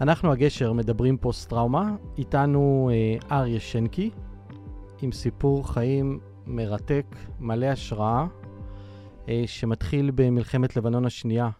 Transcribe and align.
אנחנו 0.00 0.32
הגשר 0.32 0.72
מדברים 0.72 1.16
פוסט-טראומה, 1.16 1.96
איתנו 2.18 2.90
אה, 2.92 3.36
אריה 3.38 3.60
שנקי, 3.60 4.10
עם 5.02 5.12
סיפור 5.12 5.72
חיים 5.72 6.18
מרתק, 6.46 7.06
מלא 7.40 7.66
השראה, 7.66 8.26
אה, 9.28 9.42
שמתחיל 9.46 10.10
במלחמת 10.14 10.76
לבנון 10.76 11.04
השנייה. 11.04 11.50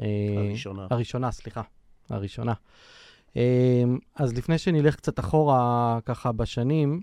אה, 0.00 0.06
הראשונה. 0.36 0.86
הראשונה, 0.90 1.30
סליחה, 1.30 1.62
הראשונה. 2.10 2.52
אה, 3.36 3.84
אז 4.14 4.34
לפני 4.36 4.58
שנלך 4.58 4.96
קצת 4.96 5.20
אחורה, 5.20 5.98
ככה 6.04 6.32
בשנים, 6.32 7.00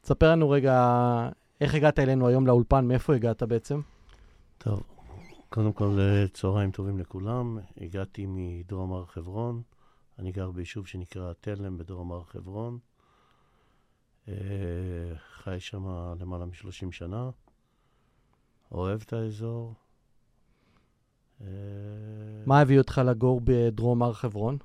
תספר 0.00 0.30
לנו 0.30 0.50
רגע 0.50 1.28
איך 1.60 1.74
הגעת 1.74 1.98
אלינו 1.98 2.28
היום 2.28 2.46
לאולפן, 2.46 2.84
מאיפה 2.88 3.14
הגעת 3.14 3.42
בעצם? 3.42 3.80
טוב, 4.58 4.82
קודם 5.48 5.72
כל, 5.72 5.98
אה, 6.00 6.28
צהריים 6.28 6.70
טובים 6.70 6.98
לכולם. 6.98 7.58
הגעתי 7.80 8.26
מדרום 8.28 8.92
הר 8.92 9.04
חברון. 9.04 9.62
אני 10.18 10.32
גר 10.32 10.50
ביישוב 10.50 10.86
שנקרא 10.86 11.32
תלם 11.40 11.78
בדרום 11.78 12.12
הר 12.12 12.24
חברון. 12.24 12.78
אה, 14.28 14.34
חי 15.16 15.60
שם 15.60 16.14
למעלה 16.20 16.44
מ-30 16.44 16.92
שנה. 16.92 17.30
אוהב 18.72 19.00
את 19.06 19.12
האזור. 19.12 19.74
אה, 21.42 21.48
מה 22.46 22.60
הביא 22.60 22.78
אותך 22.78 23.00
לגור 23.04 23.40
בדרום 23.44 24.02
הר 24.02 24.12
חברון? 24.12 24.58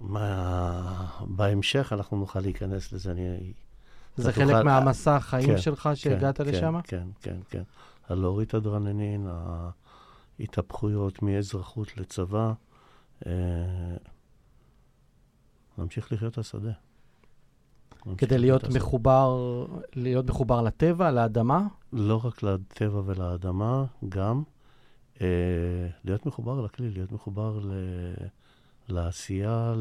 מה... 0.00 1.06
בהמשך 1.20 1.92
אנחנו 1.92 2.16
נוכל 2.16 2.40
להיכנס 2.40 2.92
לזה. 2.92 3.10
אני... 3.10 3.52
זה 4.16 4.32
חלק 4.32 4.46
תוכל... 4.46 4.62
מהמסע 4.62 5.16
החיים 5.16 5.46
כן, 5.46 5.58
שלך 5.58 5.90
שהגעת 5.94 6.40
כן, 6.40 6.46
לשם? 6.46 6.80
כן, 6.84 7.06
כן, 7.20 7.36
כן. 7.50 7.62
הלהוריד 8.08 8.48
אדרנלין, 8.56 9.26
ההתהפכויות 10.38 11.22
מאזרחות 11.22 11.96
לצבא. 11.96 12.52
נמשיך 15.78 16.12
לחיות 16.12 16.32
את 16.32 16.38
השדה. 16.38 16.72
כדי 18.18 18.38
להיות 18.38 18.68
מחובר, 18.68 19.64
להיות 19.94 20.28
מחובר 20.28 20.62
לטבע, 20.62 21.10
לאדמה? 21.10 21.66
לא 21.92 22.20
רק 22.24 22.42
לטבע 22.42 23.02
ולאדמה, 23.04 23.84
גם 24.08 24.42
אה, 25.20 25.26
להיות 26.04 26.26
מחובר 26.26 26.60
לכלי, 26.60 26.90
להיות 26.90 27.12
מחובר 27.12 27.58
ל, 27.62 27.72
לעשייה, 28.88 29.74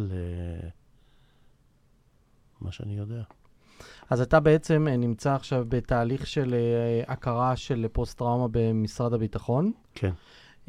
למה 2.62 2.72
שאני 2.72 2.98
יודע. 2.98 3.24
אז 4.10 4.22
אתה 4.22 4.40
בעצם 4.40 4.88
אה, 4.90 4.98
נמצא 4.98 5.34
עכשיו 5.34 5.66
בתהליך 5.70 6.28
של 6.28 6.54
אה, 6.54 7.14
הכרה 7.14 7.56
של 7.56 7.86
פוסט-טראומה 7.92 8.48
במשרד 8.52 9.14
הביטחון. 9.14 9.72
כן. 9.96 10.12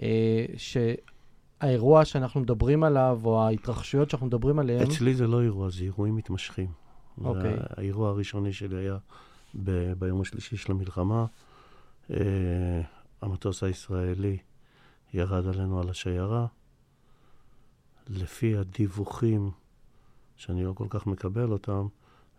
אה, 0.02 0.44
שהאירוע 0.56 2.04
שאנחנו 2.04 2.40
מדברים 2.40 2.84
עליו, 2.84 3.20
או 3.24 3.42
ההתרחשויות 3.42 4.10
שאנחנו 4.10 4.26
מדברים 4.26 4.58
עליהן... 4.58 4.82
אצלי 4.82 5.14
זה 5.14 5.26
לא 5.26 5.42
אירוע, 5.42 5.70
זה 5.70 5.84
אירועים 5.84 6.16
מתמשכים. 6.16 6.81
אוקיי. 7.24 7.56
האירוע 7.76 8.08
הראשוני 8.08 8.52
שלי 8.52 8.76
היה 8.76 8.98
ב- 9.64 9.92
ביום 9.92 10.20
השלישי 10.20 10.56
של 10.56 10.72
המלחמה. 10.72 11.26
Uh, 12.10 12.14
המטוס 13.20 13.62
הישראלי 13.62 14.38
ירד 15.14 15.46
עלינו 15.46 15.80
על 15.80 15.90
השיירה. 15.90 16.46
לפי 18.08 18.56
הדיווחים, 18.56 19.50
שאני 20.36 20.64
לא 20.64 20.72
כל 20.72 20.86
כך 20.90 21.06
מקבל 21.06 21.52
אותם, 21.52 21.86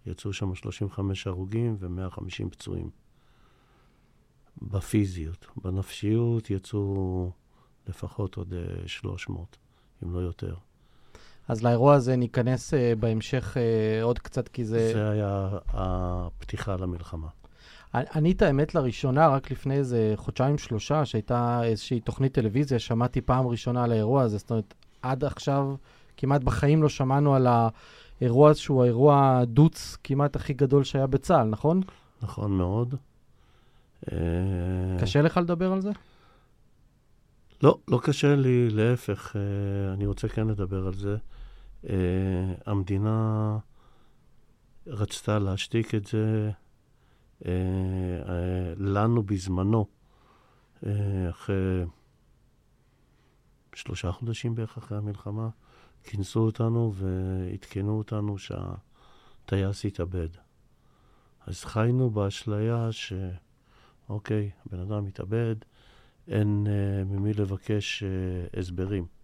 יצאו 0.06 0.34
שם 0.34 0.56
35 0.56 1.28
הרוגים 1.28 1.76
ו-150 1.80 2.50
פצועים. 2.52 2.90
בפיזיות. 4.62 5.48
בנפשיות 5.64 6.50
יצאו 6.50 7.32
לפחות 7.88 8.36
עוד 8.36 8.54
300, 8.86 9.40
אה, 9.40 10.08
אם 10.08 10.14
לא 10.14 10.20
יותר. 10.20 10.56
אז 11.48 11.64
לאירוע 11.64 11.94
הזה 11.94 12.16
ניכנס 12.16 12.74
uh, 12.74 12.78
בהמשך 13.00 13.58
uh, 13.58 14.04
עוד 14.04 14.20
קצת, 14.20 14.48
כי 14.48 14.66
זה... 14.66 14.94
זה 14.94 15.10
היה 15.10 15.50
הפתיחה 15.68 16.76
למלחמה. 16.76 17.28
אני, 17.94 18.32
את 18.32 18.42
האמת, 18.42 18.76
לראשונה, 18.76 19.28
רק 19.28 19.52
לפני 19.52 19.76
איזה 19.76 20.14
חודשיים-שלושה, 20.16 21.06
שהייתה 21.06 21.64
איזושהי 21.64 22.00
תוכנית 22.00 22.34
טלוויזיה, 22.34 22.80
שמעתי 22.80 23.22
פעם 23.22 23.48
ראשונה 23.48 23.84
על 23.84 23.92
האירוע 23.92 24.24
הזה. 24.24 24.38
זאת 24.38 24.50
אומרת, 24.52 24.74
עד 25.02 25.24
עכשיו 25.24 25.76
כמעט 26.18 26.44
בחיים 26.44 26.84
לא 26.84 26.90
שמענו 26.90 27.36
על 27.36 27.48
האירוע 28.22 28.54
שהוא 28.54 28.84
האירוע 28.84 29.38
הדוץ 29.38 29.98
כמעט 30.04 30.36
הכי 30.36 30.54
גדול 30.54 30.84
שהיה 30.84 31.08
בצה"ל, 31.08 31.48
נכון? 31.48 31.82
נכון 32.22 32.52
מאוד. 32.52 32.96
קשה 35.02 35.22
לך 35.22 35.38
לדבר 35.38 35.72
על 35.74 35.82
זה? 35.82 35.92
לא, 37.64 37.78
לא 37.88 38.00
קשה 38.04 38.36
לי, 38.36 38.70
להפך, 38.70 39.36
אני 39.94 40.06
רוצה 40.06 40.28
כן 40.28 40.48
לדבר 40.48 40.88
על 40.88 40.94
זה. 40.94 41.18
Uh, 41.84 41.90
המדינה 42.66 43.58
רצתה 44.88 45.40
להשתיק 45.40 45.96
את 45.96 46.06
זה 46.06 46.52
uh, 47.40 47.44
uh, 47.44 47.46
לנו 48.78 49.24
בזמנו, 49.24 49.86
uh, 50.84 50.88
אחרי 51.30 51.86
שלושה 53.76 54.12
חודשים 54.12 54.56
בערך 54.56 54.78
אחרי 54.78 54.98
המלחמה, 54.98 55.50
כינסו 56.04 56.40
אותנו 56.40 56.94
ועדכנו 56.96 57.98
אותנו 57.98 58.36
שהטייס 58.38 59.86
התאבד. 59.86 60.30
אז 61.48 61.64
חיינו 61.64 62.10
באשליה 62.10 62.90
שאוקיי, 62.92 64.50
בן 64.72 64.80
אדם 64.80 65.06
התאבד, 65.06 65.56
אין 66.28 66.68
uh, 66.68 66.70
ממי 67.08 67.34
לבקש 67.34 68.04
uh, 68.04 68.60
הסברים. 68.60 69.23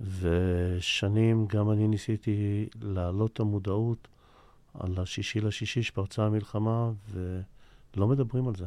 ושנים 0.00 1.46
גם 1.46 1.70
אני 1.70 1.88
ניסיתי 1.88 2.68
להעלות 2.82 3.32
את 3.32 3.40
המודעות 3.40 4.08
על 4.74 4.94
השישי 4.98 5.40
לשישי 5.40 5.82
שפרצה 5.82 6.26
המלחמה, 6.26 6.90
ולא 7.10 8.06
מדברים 8.06 8.48
על 8.48 8.54
זה. 8.56 8.66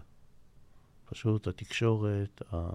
פשוט 1.10 1.48
התקשורת, 1.48 2.42
ה... 2.54 2.70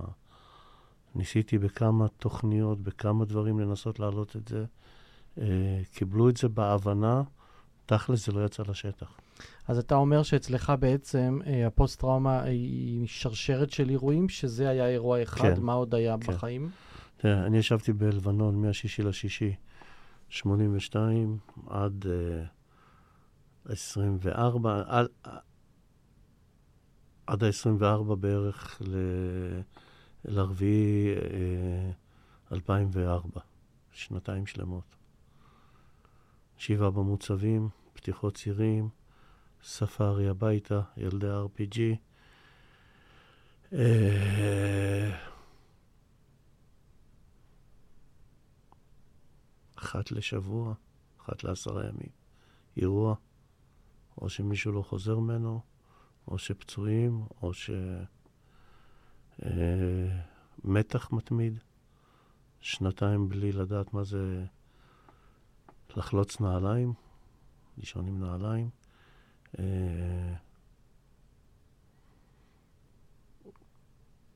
ניסיתי 1.15 1.59
בכמה 1.59 2.09
תוכניות, 2.09 2.81
בכמה 2.81 3.25
דברים 3.25 3.61
לנסות 3.61 4.01
להעלות 4.01 4.37
את 4.37 4.49
זה. 4.49 4.65
אה, 5.41 5.81
קיבלו 5.95 6.29
את 6.29 6.37
זה 6.37 6.49
בהבנה, 6.49 7.23
תכל'ס 7.87 8.27
זה 8.27 8.33
לא 8.33 8.45
יצא 8.45 8.63
לשטח. 8.69 9.17
אז 9.69 9.79
אתה 9.79 9.95
אומר 9.95 10.23
שאצלך 10.23 10.73
בעצם 10.81 11.39
אה, 11.47 11.67
הפוסט-טראומה 11.67 12.43
היא 12.43 13.07
שרשרת 13.07 13.71
של 13.71 13.91
אירועים, 13.91 14.29
שזה 14.29 14.69
היה 14.69 14.89
אירוע 14.89 15.23
אחד, 15.23 15.55
כן, 15.55 15.61
מה 15.61 15.73
עוד 15.73 15.95
היה 15.95 16.17
כן. 16.21 16.33
בחיים? 16.33 16.71
תראה, 17.23 17.47
אני 17.47 17.59
ישבתי 17.59 17.93
בלבנון 17.93 18.63
מהשישי 18.63 19.03
לשישי, 19.03 19.55
82 20.29 21.39
עד 21.67 22.07
uh, 23.67 23.73
24, 23.73 24.83
עד, 24.87 25.07
עד 27.27 27.45
ה-24 27.45 28.15
בערך. 28.15 28.83
לרביעי 30.25 31.15
uh, 31.15 32.55
2004, 32.55 33.41
שנתיים 33.93 34.47
שלמות. 34.47 34.97
שבעה 36.57 36.91
במוצבים, 36.91 37.69
פתיחות 37.93 38.37
צירים, 38.37 38.89
ספארי 39.63 40.29
הביתה, 40.29 40.81
ילדי 40.97 41.27
RPG. 41.27 41.97
Uh, 43.73 43.77
אחת 49.83 50.11
לשבוע, 50.13 50.75
אחת 51.21 51.45
לעשרה 51.45 51.89
ימים. 51.89 52.11
אירוע, 52.77 53.15
או 54.19 54.29
שמישהו 54.29 54.73
לא 54.73 54.83
חוזר 54.83 55.19
ממנו, 55.19 55.61
או 56.29 56.39
שפצועים, 56.39 57.25
או 57.43 57.53
שמתח 60.65 61.09
אה, 61.13 61.17
מתמיד. 61.17 61.59
שנתיים 62.61 63.29
בלי 63.29 63.53
לדעת 63.53 63.95
מה 63.95 64.05
זה 64.05 64.45
לחלוץ 65.97 66.41
נעליים, 66.41 66.93
לישון 67.79 68.07
עם 68.07 68.21
נעליים. 68.21 68.71
אה, 69.59 70.35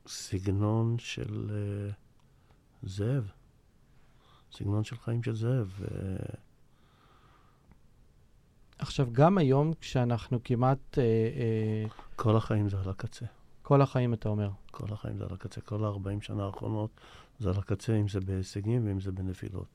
סגנון 0.07 0.99
של 0.99 1.51
אה, 1.51 1.91
זאב. 2.83 3.31
סגנון 4.51 4.83
של 4.83 4.97
חיים 4.97 5.23
של 5.23 5.35
זאב. 5.35 5.79
עכשיו, 8.79 9.07
גם 9.11 9.37
היום, 9.37 9.73
כשאנחנו 9.81 10.39
כמעט... 10.43 10.97
אה, 10.97 11.03
אה, 11.03 11.89
כל 12.15 12.37
החיים 12.37 12.69
זה 12.69 12.77
על 12.83 12.89
הקצה. 12.89 13.25
כל 13.61 13.81
החיים, 13.81 14.13
אתה 14.13 14.29
אומר. 14.29 14.49
כל 14.71 14.93
החיים 14.93 15.17
זה 15.17 15.23
על 15.23 15.33
הקצה. 15.33 15.61
כל 15.61 15.85
ה-40 15.85 16.21
שנה 16.23 16.45
האחרונות 16.45 16.89
זה 17.39 17.49
על 17.49 17.55
הקצה, 17.57 17.95
אם 17.95 18.07
זה 18.07 18.19
בהישגים 18.19 18.87
ואם 18.87 18.99
זה 18.99 19.11
בנפילות. 19.11 19.67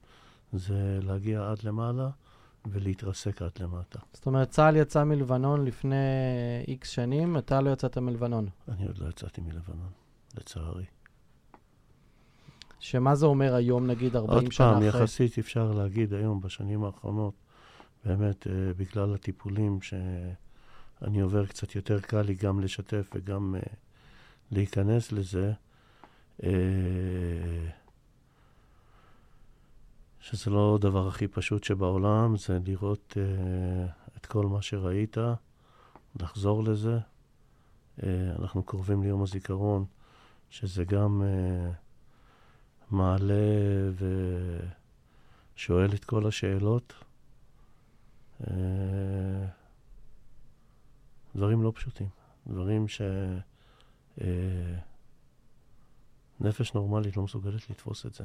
זה 0.53 0.99
להגיע 1.03 1.51
עד 1.51 1.63
למעלה 1.63 2.09
ולהתרסק 2.67 3.43
עד 3.43 3.51
למטה. 3.61 3.99
זאת 4.13 4.27
אומרת, 4.27 4.51
צה"ל 4.51 4.77
יצא 4.77 5.05
מלבנון 5.05 5.65
לפני 5.65 5.97
איקס 6.69 6.89
שנים, 6.89 7.39
אתה 7.39 7.61
לא 7.61 7.71
יצאת 7.71 7.99
מלבנון. 7.99 8.49
אני 8.69 8.87
עוד 8.87 8.99
לא 8.99 9.09
יצאתי 9.09 9.41
מלבנון, 9.41 9.91
לצערי. 10.39 10.85
שמה 12.83 13.15
זה 13.15 13.27
אומר 13.27 13.55
היום, 13.55 13.87
נגיד, 13.87 14.17
40 14.17 14.43
עוד 14.43 14.53
שנה 14.53 14.73
פעם, 14.73 14.89
אחרי? 14.89 15.03
יחסית 15.03 15.39
אפשר 15.39 15.73
להגיד 15.73 16.15
היום, 16.15 16.41
בשנים 16.41 16.85
האחרונות, 16.85 17.35
באמת, 18.05 18.47
אה, 18.47 18.53
בגלל 18.77 19.15
הטיפולים 19.15 19.79
שאני 19.83 21.21
עובר, 21.21 21.47
קצת 21.47 21.75
יותר 21.75 22.01
קל 22.01 22.23
לי 22.23 22.35
גם 22.35 22.61
לשתף 22.61 23.11
וגם 23.15 23.55
אה, 23.55 23.61
להיכנס 24.51 25.13
לזה, 25.13 25.53
אה, 26.45 26.51
שזה 30.21 30.51
לא 30.51 30.75
הדבר 30.75 31.09
הכי 31.09 31.29
פשוט 31.29 31.65
שבעולם, 31.65 32.37
זה 32.37 32.59
לראות 32.67 33.17
אה, 33.17 33.87
את 34.17 34.27
כל 34.27 34.47
מה 34.47 34.63
שראית, 34.63 35.17
לחזור 36.21 36.65
לזה. 36.65 36.99
אה, 38.03 38.09
אנחנו 38.39 38.63
קרובים 38.63 39.03
ליום 39.03 39.23
הזיכרון, 39.23 39.85
שזה 40.51 40.85
גם 40.85 41.23
אה, 41.23 41.71
מעלה 42.93 43.35
ושואל 45.57 45.95
את 45.95 46.05
כל 46.05 46.27
השאלות. 46.27 46.95
אה, 48.41 49.47
דברים 51.37 51.63
לא 51.63 51.73
פשוטים, 51.75 52.09
דברים 52.47 52.89
ש... 52.89 53.01
אה, 54.21 54.27
נורמלית 56.75 57.17
לא 57.17 57.23
מסוגלת 57.23 57.71
לתפוס 57.71 58.07
את 58.07 58.15
זה. 58.15 58.25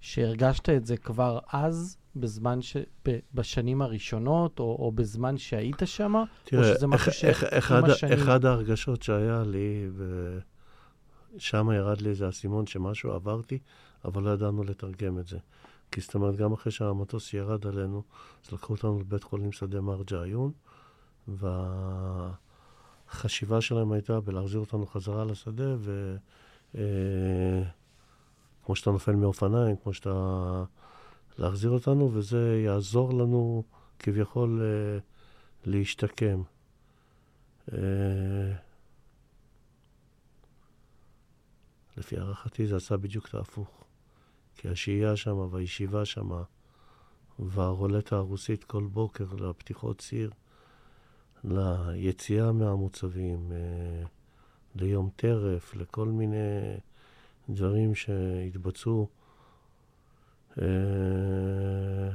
שהרגשת 0.00 0.68
את 0.68 0.86
זה 0.86 0.96
כבר 0.96 1.38
אז, 1.52 1.96
בזמן 2.16 2.62
ש... 2.62 2.76
ב... 3.08 3.18
בשנים 3.34 3.82
הראשונות, 3.82 4.58
או, 4.58 4.76
או 4.78 4.92
בזמן 4.92 5.38
שהיית 5.38 5.82
שם? 5.84 6.14
תראה, 6.44 6.74
שזה 6.74 6.86
משהו 6.86 7.12
ש- 7.12 7.24
איך, 7.24 7.42
עם 7.44 7.48
אחד, 7.58 7.90
השנים- 7.90 8.12
אחד 8.12 8.44
ההרגשות 8.44 9.02
שהיה 9.02 9.42
לי, 9.46 9.88
ושם 11.36 11.70
ירד 11.70 12.00
לי 12.00 12.10
איזה 12.10 12.28
אסימון 12.28 12.66
שמשהו 12.66 13.12
עברתי, 13.12 13.58
אבל 14.04 14.22
לא 14.22 14.30
ידענו 14.30 14.64
לתרגם 14.64 15.18
את 15.18 15.26
זה. 15.26 15.38
כי 15.90 16.00
זאת 16.00 16.14
אומרת, 16.14 16.36
גם 16.36 16.52
אחרי 16.52 16.72
שהמטוס 16.72 17.34
ירד 17.34 17.66
עלינו, 17.66 18.02
אז 18.46 18.52
לקחו 18.52 18.72
אותנו 18.72 19.00
לבית 19.00 19.22
חולים 19.22 19.52
שדה 19.52 19.80
מרג' 19.80 20.14
עיון, 20.14 20.52
והחשיבה 23.08 23.60
שלהם 23.60 23.92
הייתה 23.92 24.20
בלהחזיר 24.20 24.60
אותנו 24.60 24.86
חזרה 24.86 25.24
לשדה, 25.24 25.74
ו... 25.78 26.16
אה, 26.74 27.62
כמו 28.64 28.76
שאתה 28.76 28.90
נופל 28.90 29.12
מאופניים, 29.12 29.76
כמו 29.76 29.92
שאתה... 29.94 30.64
להחזיר 31.38 31.70
אותנו, 31.70 32.10
וזה 32.12 32.62
יעזור 32.64 33.12
לנו 33.12 33.62
כביכול 33.98 34.62
אה, 34.62 34.98
להשתקם. 35.64 36.42
אה, 37.72 37.78
לפי 41.96 42.18
הערכתי 42.18 42.66
זה 42.66 42.76
עשה 42.76 42.96
בדיוק 42.96 43.28
את 43.28 43.34
ההפוך. 43.34 43.84
כי 44.56 44.68
השהייה 44.68 45.16
שם 45.16 45.36
והישיבה 45.50 46.04
שם 46.04 46.30
והרולטה 47.38 48.16
הרוסית 48.16 48.64
כל 48.64 48.84
בוקר 48.84 49.24
לפתיחות 49.34 49.98
ציר, 49.98 50.30
ליציאה 51.44 52.52
מהמוצבים, 52.52 53.52
אה, 53.52 54.06
ליום 54.74 55.10
טרף, 55.16 55.74
לכל 55.74 56.08
מיני 56.08 56.76
דברים 57.48 57.94
שהתבצעו. 57.94 59.08
אה, 60.62 62.10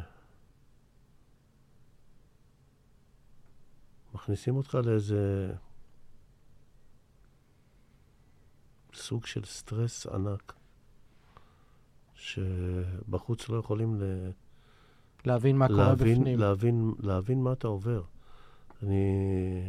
מכניסים 4.14 4.56
אותך 4.56 4.78
לאיזה 4.86 5.54
סוג 9.00 9.26
של 9.26 9.46
סטרס 9.46 10.08
ענק, 10.08 10.54
שבחוץ 12.16 13.50
לא 13.50 13.58
יכולים 13.58 14.02
ל... 14.02 14.04
להבין 15.26 15.58
מה 15.58 15.68
קורה 15.68 15.88
להבין, 15.88 16.18
בפנים. 16.20 16.40
להבין, 16.40 16.94
להבין 17.00 17.44
מה 17.44 17.54
אתה 17.54 17.68
עובר. 17.68 18.04
אני 18.84 19.04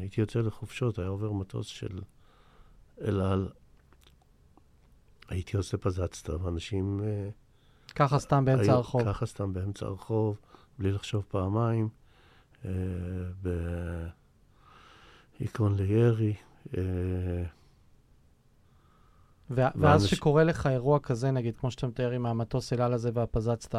הייתי 0.01 0.21
יוצא 0.21 0.41
לחופשות, 0.41 0.99
היה 0.99 1.09
עובר 1.09 1.33
מטוס 1.33 1.67
של 1.67 2.01
אל 3.01 3.21
על. 3.21 3.49
הייתי 5.29 5.57
עושה 5.57 5.77
פזצתא, 5.77 6.33
ואנשים... 6.33 7.01
אה, 7.05 7.29
ככה 7.95 8.19
סתם 8.19 8.45
באמצע 8.45 8.63
היו 8.63 8.73
הרחוב. 8.73 9.05
ככה 9.05 9.27
סתם 9.27 9.53
באמצע 9.53 9.87
הרחוב, 9.87 10.41
בלי 10.79 10.93
לחשוב 10.93 11.25
פעמיים, 11.29 11.89
אה, 12.65 12.71
בהיכון 15.41 15.77
לירי. 15.77 16.35
אה, 16.77 16.83
ואז 19.51 20.07
שקורה 20.07 20.45
לך 20.45 20.67
אירוע 20.67 20.99
כזה, 20.99 21.31
נגיד, 21.31 21.57
כמו 21.57 21.71
שאתה 21.71 21.87
מתאר 21.87 22.11
עם 22.11 22.27
המטוס 22.27 22.73
אל 22.73 22.83
על 22.83 22.93
הזה 22.93 23.11
והפזצת, 23.15 23.75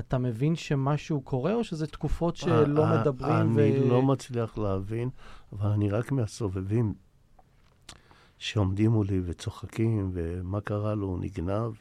אתה 0.00 0.18
מבין 0.18 0.56
שמשהו 0.56 1.20
קורה, 1.20 1.54
או 1.54 1.64
שזה 1.64 1.86
תקופות 1.86 2.36
שלא 2.36 2.84
אה, 2.84 3.00
מדברים 3.00 3.56
ו... 3.56 3.60
אני 3.60 3.88
לא 3.88 4.02
מצליח 4.02 4.58
להבין, 4.58 5.10
אבל 5.52 5.70
אני 5.70 5.90
רק 5.90 6.12
מהסובבים 6.12 6.94
שעומדים 8.38 8.90
מולי 8.90 9.20
וצוחקים, 9.24 10.10
ומה 10.12 10.60
קרה 10.60 10.94
לו, 10.94 11.06
הוא 11.06 11.18
נגנב, 11.20 11.72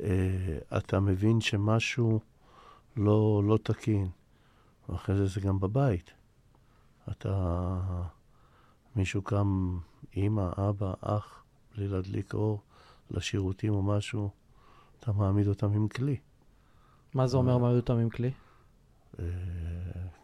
ואתה 0.00 1.00
מבין 1.00 1.40
שמשהו 1.40 2.20
לא, 2.96 3.42
לא 3.46 3.58
תקין. 3.62 4.08
ואחרי 4.88 5.16
זה 5.16 5.26
זה 5.26 5.40
גם 5.40 5.60
בבית. 5.60 6.12
אתה... 7.10 7.80
מישהו 8.96 9.22
קם, 9.22 9.78
אימא, 10.16 10.50
אבא, 10.68 10.94
אח, 11.00 11.44
בלי 11.74 11.88
להדליק 11.88 12.34
אור 12.34 12.62
לשירותים 13.10 13.72
או 13.72 13.82
משהו, 13.82 14.30
אתה 15.00 15.12
מעמיד 15.12 15.46
אותם 15.46 15.72
עם 15.72 15.88
כלי. 15.88 16.16
מה 17.14 17.26
זה 17.26 17.36
אומר 17.36 17.58
מעמיד 17.58 17.76
אותם 17.76 17.96
עם 17.96 18.10
כלי? 18.10 18.30
אה, 19.18 19.24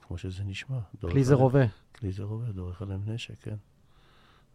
כמו 0.02 0.18
שזה 0.18 0.44
נשמע. 0.44 0.78
כלי 1.00 1.24
זה 1.24 1.34
רובה. 1.34 1.64
כלי 1.94 2.12
זה 2.12 2.22
רובה, 2.22 2.52
דורך 2.52 2.82
עליהם 2.82 3.02
נשק, 3.06 3.42
כן. 3.42 3.56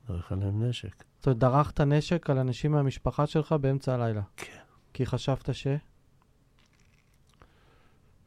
דורך 0.07 0.31
עליהם 0.31 0.63
נשק. 0.63 1.03
זאת 1.17 1.25
אומרת, 1.27 1.39
דרכת 1.39 1.81
נשק 1.81 2.29
על 2.29 2.38
אנשים 2.38 2.71
מהמשפחה 2.71 3.27
שלך 3.27 3.51
באמצע 3.51 3.93
הלילה. 3.93 4.22
כן. 4.38 4.62
כי 4.93 5.05
חשבת 5.05 5.53
ש... 5.53 5.67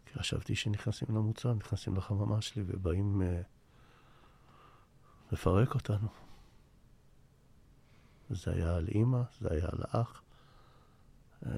כי 0.07 0.19
חשבתי 0.19 0.55
שנכנסים 0.55 1.09
למוצב, 1.17 1.49
נכנסים 1.49 1.97
לחממה 1.97 2.41
שלי 2.41 2.63
ובאים 2.67 3.23
אה, 3.23 3.41
לפרק 5.33 5.75
אותנו. 5.75 6.09
זה 8.31 8.51
היה 8.53 8.77
על 8.77 8.89
אימא, 8.89 9.23
זה 9.41 9.49
היה 9.51 9.67
על 9.73 10.01
אח. 10.01 10.23
אה, 11.47 11.51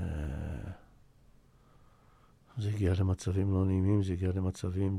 זה 2.56 2.68
הגיע 2.68 2.92
למצבים 2.98 3.52
לא 3.52 3.64
נעימים, 3.64 4.02
זה 4.02 4.12
הגיע 4.12 4.32
למצבים 4.32 4.98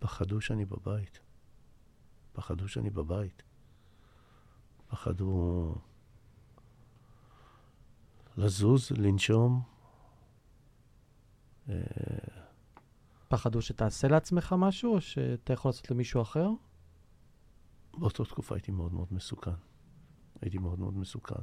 שפחדו 0.00 0.40
שאני 0.40 0.64
בבית. 0.64 1.20
פחדו 2.32 2.68
שאני 2.68 2.90
בבית. 2.90 3.42
פחדו 4.88 5.74
לזוז, 8.36 8.90
לנשום. 8.90 9.62
אה, 11.68 11.74
פחדו 13.28 13.62
שתעשה 13.62 14.08
לעצמך 14.08 14.54
משהו, 14.58 14.94
או 14.94 15.00
שאתה 15.00 15.52
יכול 15.52 15.68
לעשות 15.68 15.90
למישהו 15.90 16.22
אחר? 16.22 16.48
באותה 17.98 18.24
תקופה 18.24 18.54
הייתי 18.54 18.70
מאוד 18.72 18.92
מאוד 18.92 19.08
מסוכן. 19.10 19.50
הייתי 20.40 20.58
מאוד 20.58 20.78
מאוד 20.78 20.96
מסוכן. 20.96 21.34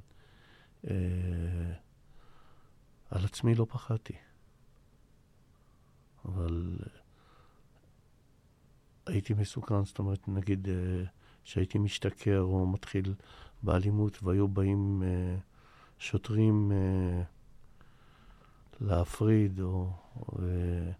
אה, 0.88 1.74
על 3.10 3.26
עצמי 3.26 3.56
לא 3.56 3.66
פחדתי. 3.70 4.14
אבל 6.26 6.80
אה, 6.84 7.02
הייתי 9.06 9.34
מסוכן, 9.34 9.86
זאת 9.86 10.00
אומרת, 10.00 10.28
נגיד 10.28 10.70
אה, 10.70 11.04
שהייתי 11.44 11.78
משתכר 11.78 12.42
או 12.42 12.68
מתחיל 12.68 13.14
באלימות 13.64 14.24
והיו 14.24 14.48
באים 14.48 15.04
אה, 15.04 15.38
שוטרים 16.00 16.72
אה, 16.72 17.24
להפריד, 18.80 19.60
או, 19.60 19.92
אה, 20.40 20.92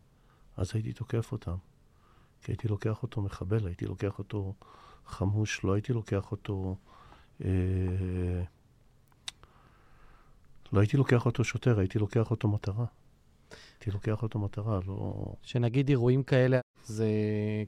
אז 0.58 0.72
הייתי 0.74 0.94
תוקף 0.94 1.32
אותם. 1.32 1.56
כי 2.42 2.52
הייתי 2.52 2.68
לוקח 2.68 3.04
אותו 3.04 3.22
מחבל, 3.22 3.68
הייתי 3.68 3.86
לוקח 3.86 4.20
אותו 4.20 4.54
חמוש, 5.08 5.64
לא 5.64 5.74
הייתי 5.74 5.94
לוקח 5.94 6.32
אותו... 6.32 6.76
אה, 7.46 7.50
לא 10.74 10.80
הייתי 10.80 10.98
לוקח 10.98 11.26
אותו 11.26 11.44
שוטר, 11.44 11.80
הייתי 11.80 12.00
לוקח 12.00 12.32
אותו 12.32 12.48
מטרה. 12.48 12.86
הייתי 13.74 13.92
לוקח 13.92 14.24
אותו 14.24 14.40
מטרה, 14.40 14.80
לא... 14.88 15.34
שנגיד 15.42 15.90
אירועים 15.90 16.24
כאלה, 16.24 16.60
זה 16.84 17.08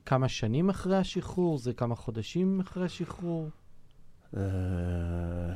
כמה 0.06 0.30
שנים 0.30 0.70
אחרי 0.70 0.98
השחרור? 0.98 1.58
זה 1.58 1.74
כמה 1.74 1.96
חודשים 1.96 2.60
אחרי 2.60 2.86
השחרור? 2.86 3.50
אה, 4.38 5.54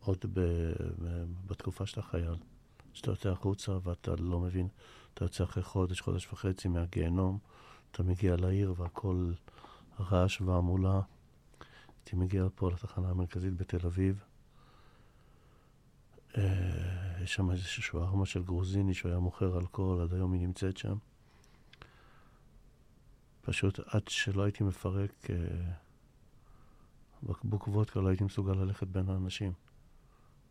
עוד 0.00 0.24
בתקופה 1.46 1.86
שאתה 1.86 2.02
חייל, 2.02 2.36
שאתה 2.92 3.10
יוצא 3.10 3.28
החוצה 3.28 3.72
ואתה 3.82 4.16
לא 4.18 4.40
מבין, 4.40 4.68
אתה 5.14 5.24
יוצא 5.24 5.44
אחרי 5.44 5.62
חודש, 5.62 6.00
חודש 6.00 6.32
וחצי 6.32 6.68
מהגיהנום, 6.68 7.38
אתה 7.94 8.02
מגיע 8.02 8.36
לעיר 8.36 8.74
והכל 8.76 9.32
רעש 10.00 10.40
והמולה. 10.40 11.00
הייתי 11.96 12.16
מגיע 12.16 12.46
פה 12.54 12.70
לתחנה 12.70 13.10
המרכזית 13.10 13.56
בתל 13.56 13.86
אביב. 13.86 14.24
אה, 16.36 17.22
יש 17.22 17.34
שם 17.34 17.50
איזושהי 17.50 17.82
שווארמה 17.82 18.26
של 18.26 18.42
גרוזיני 18.42 18.94
שהוא 18.94 19.10
היה 19.10 19.20
מוכר 19.20 19.58
אלכוהול, 19.58 20.02
עד 20.02 20.14
היום 20.14 20.32
היא 20.32 20.40
נמצאת 20.40 20.76
שם. 20.76 20.96
פשוט 23.42 23.80
עד 23.86 24.08
שלא 24.08 24.42
הייתי 24.42 24.64
מפרק 24.64 25.30
אה, 25.30 25.36
בקבוק 27.22 27.68
וודקה, 27.68 28.00
לא 28.00 28.08
הייתי 28.08 28.24
מסוגל 28.24 28.52
ללכת 28.52 28.86
בין 28.86 29.08
האנשים. 29.08 29.52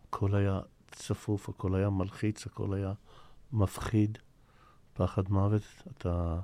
הכל 0.08 0.36
היה 0.36 0.60
צפוף, 0.92 1.50
הכל 1.50 1.76
היה 1.76 1.90
מלחיץ, 1.90 2.46
הכל 2.46 2.74
היה 2.74 2.94
מפחיד, 3.54 4.18
פחד 4.94 5.30
מוות. 5.30 5.64
אתה 5.88 6.40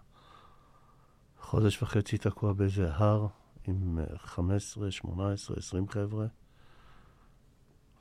חודש 1.41 1.84
וחצי 1.84 2.17
תקוע 2.17 2.53
באיזה 2.53 2.93
הר 2.93 3.27
עם 3.67 4.00
15, 4.17 4.91
18, 4.91 5.58
20 5.58 5.89
חבר'ה. 5.89 6.25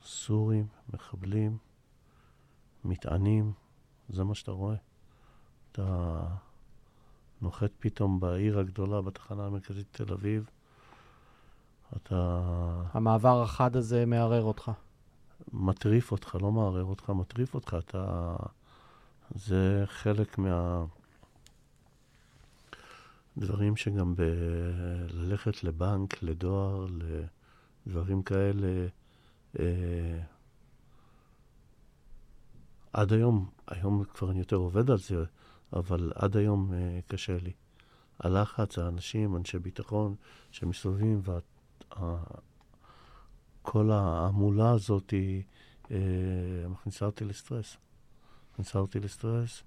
סורים, 0.03 0.67
מחבלים, 0.93 1.57
מטענים, 2.85 3.51
זה 4.09 4.23
מה 4.23 4.35
שאתה 4.35 4.51
רואה. 4.51 4.75
אתה 5.71 6.19
נוחת 7.41 7.71
פתאום 7.79 8.19
בעיר 8.19 8.59
הגדולה, 8.59 9.01
בתחנה 9.01 9.45
המרכזית 9.45 9.87
תל 9.91 10.13
אביב. 10.13 10.49
אתה... 11.95 12.41
המעבר 12.93 13.41
החד 13.41 13.75
הזה 13.75 14.05
מערער 14.05 14.43
אותך. 14.43 14.71
מטריף 15.53 16.11
אותך, 16.11 16.37
לא 16.41 16.51
מערער 16.51 16.83
אותך, 16.83 17.09
מטריף 17.09 17.53
אותך. 17.53 17.77
אתה... 17.79 18.35
זה 19.35 19.83
חלק 19.85 20.37
מה... 20.37 20.85
דברים 23.39 23.75
שגם 23.75 24.15
ב... 24.15 24.21
ללכת 25.13 25.63
לבנק, 25.63 26.23
לדואר, 26.23 26.85
לדברים 27.85 28.23
כאלה, 28.23 28.87
אה, 29.59 30.19
עד 32.93 33.13
היום, 33.13 33.49
היום 33.67 34.03
כבר 34.03 34.31
אני 34.31 34.39
יותר 34.39 34.55
עובד 34.55 34.89
על 34.89 34.97
זה, 34.97 35.23
אבל 35.73 36.11
עד 36.15 36.37
היום 36.37 36.73
אה, 36.73 36.99
קשה 37.07 37.37
לי. 37.37 37.51
הלחץ, 38.19 38.77
האנשים, 38.77 39.35
אנשי 39.35 39.59
ביטחון 39.59 40.15
שמסתובבים, 40.51 41.21
וכל 43.61 43.91
ההמולה 43.91 44.71
הזאת 44.71 45.13
אה, 45.91 45.97
מכניסה 46.69 47.05
אותי 47.05 47.25
לסטרס. 47.25 47.77
מכניסה 48.53 48.79
אותי 48.79 48.99
לסטרס, 48.99 49.63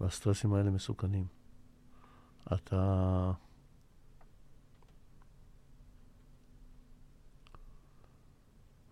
והסטרסים 0.00 0.54
האלה 0.54 0.70
מסוכנים. 0.70 1.37
אתה... 2.54 3.32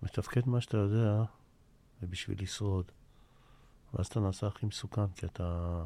מתפקד 0.02 0.48
מה 0.48 0.60
שאתה 0.60 0.76
יודע, 0.76 1.22
ובשביל 2.02 2.42
לשרוד. 2.42 2.84
ואז 3.94 4.06
אתה 4.06 4.20
נעשה 4.20 4.46
הכי 4.46 4.66
מסוכן, 4.66 5.08
כי 5.08 5.26
אתה 5.26 5.84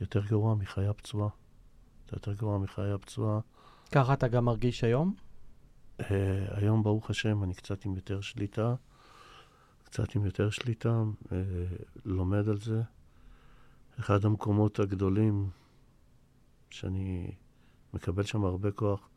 יותר 0.00 0.24
גרוע 0.24 0.54
מחיה 0.54 0.92
פצועה. 0.92 1.28
אתה 2.06 2.14
יותר 2.16 2.32
גרוע 2.32 2.58
מחיה 2.58 2.98
פצועה. 2.98 3.40
ככה 3.92 4.12
אתה 4.12 4.28
גם 4.28 4.44
מרגיש 4.44 4.84
היום? 4.84 5.14
Uh, 6.00 6.04
היום, 6.50 6.82
ברוך 6.82 7.10
השם, 7.10 7.44
אני 7.44 7.54
קצת 7.54 7.84
עם 7.84 7.94
יותר 7.94 8.20
שליטה. 8.20 8.74
קצת 9.84 10.14
עם 10.14 10.24
יותר 10.24 10.50
שליטה, 10.50 11.02
uh, 11.24 11.32
לומד 12.04 12.48
על 12.48 12.60
זה. 12.60 12.82
אחד 14.00 14.24
המקומות 14.24 14.78
הגדולים 14.78 15.50
שאני 16.76 17.34
מקבל 17.94 18.22
שם 18.22 18.44
הרבה 18.44 18.70
כוח 18.70 19.08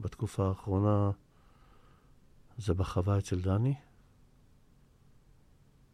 בתקופה 0.00 0.48
האחרונה, 0.48 1.10
זה 2.58 2.74
בחווה 2.74 3.18
אצל 3.18 3.40
דני, 3.40 3.74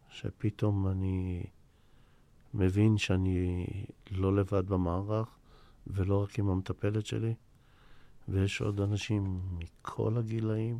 שפתאום 0.09 0.87
אני 0.87 1.43
מבין 2.53 2.97
שאני 2.97 3.65
לא 4.11 4.35
לבד 4.35 4.67
במערך, 4.67 5.27
ולא 5.87 6.23
רק 6.23 6.39
עם 6.39 6.49
המטפלת 6.49 7.05
שלי, 7.05 7.33
ויש 8.27 8.61
עוד 8.61 8.81
אנשים 8.81 9.41
מכל 9.51 10.17
הגילאים, 10.17 10.79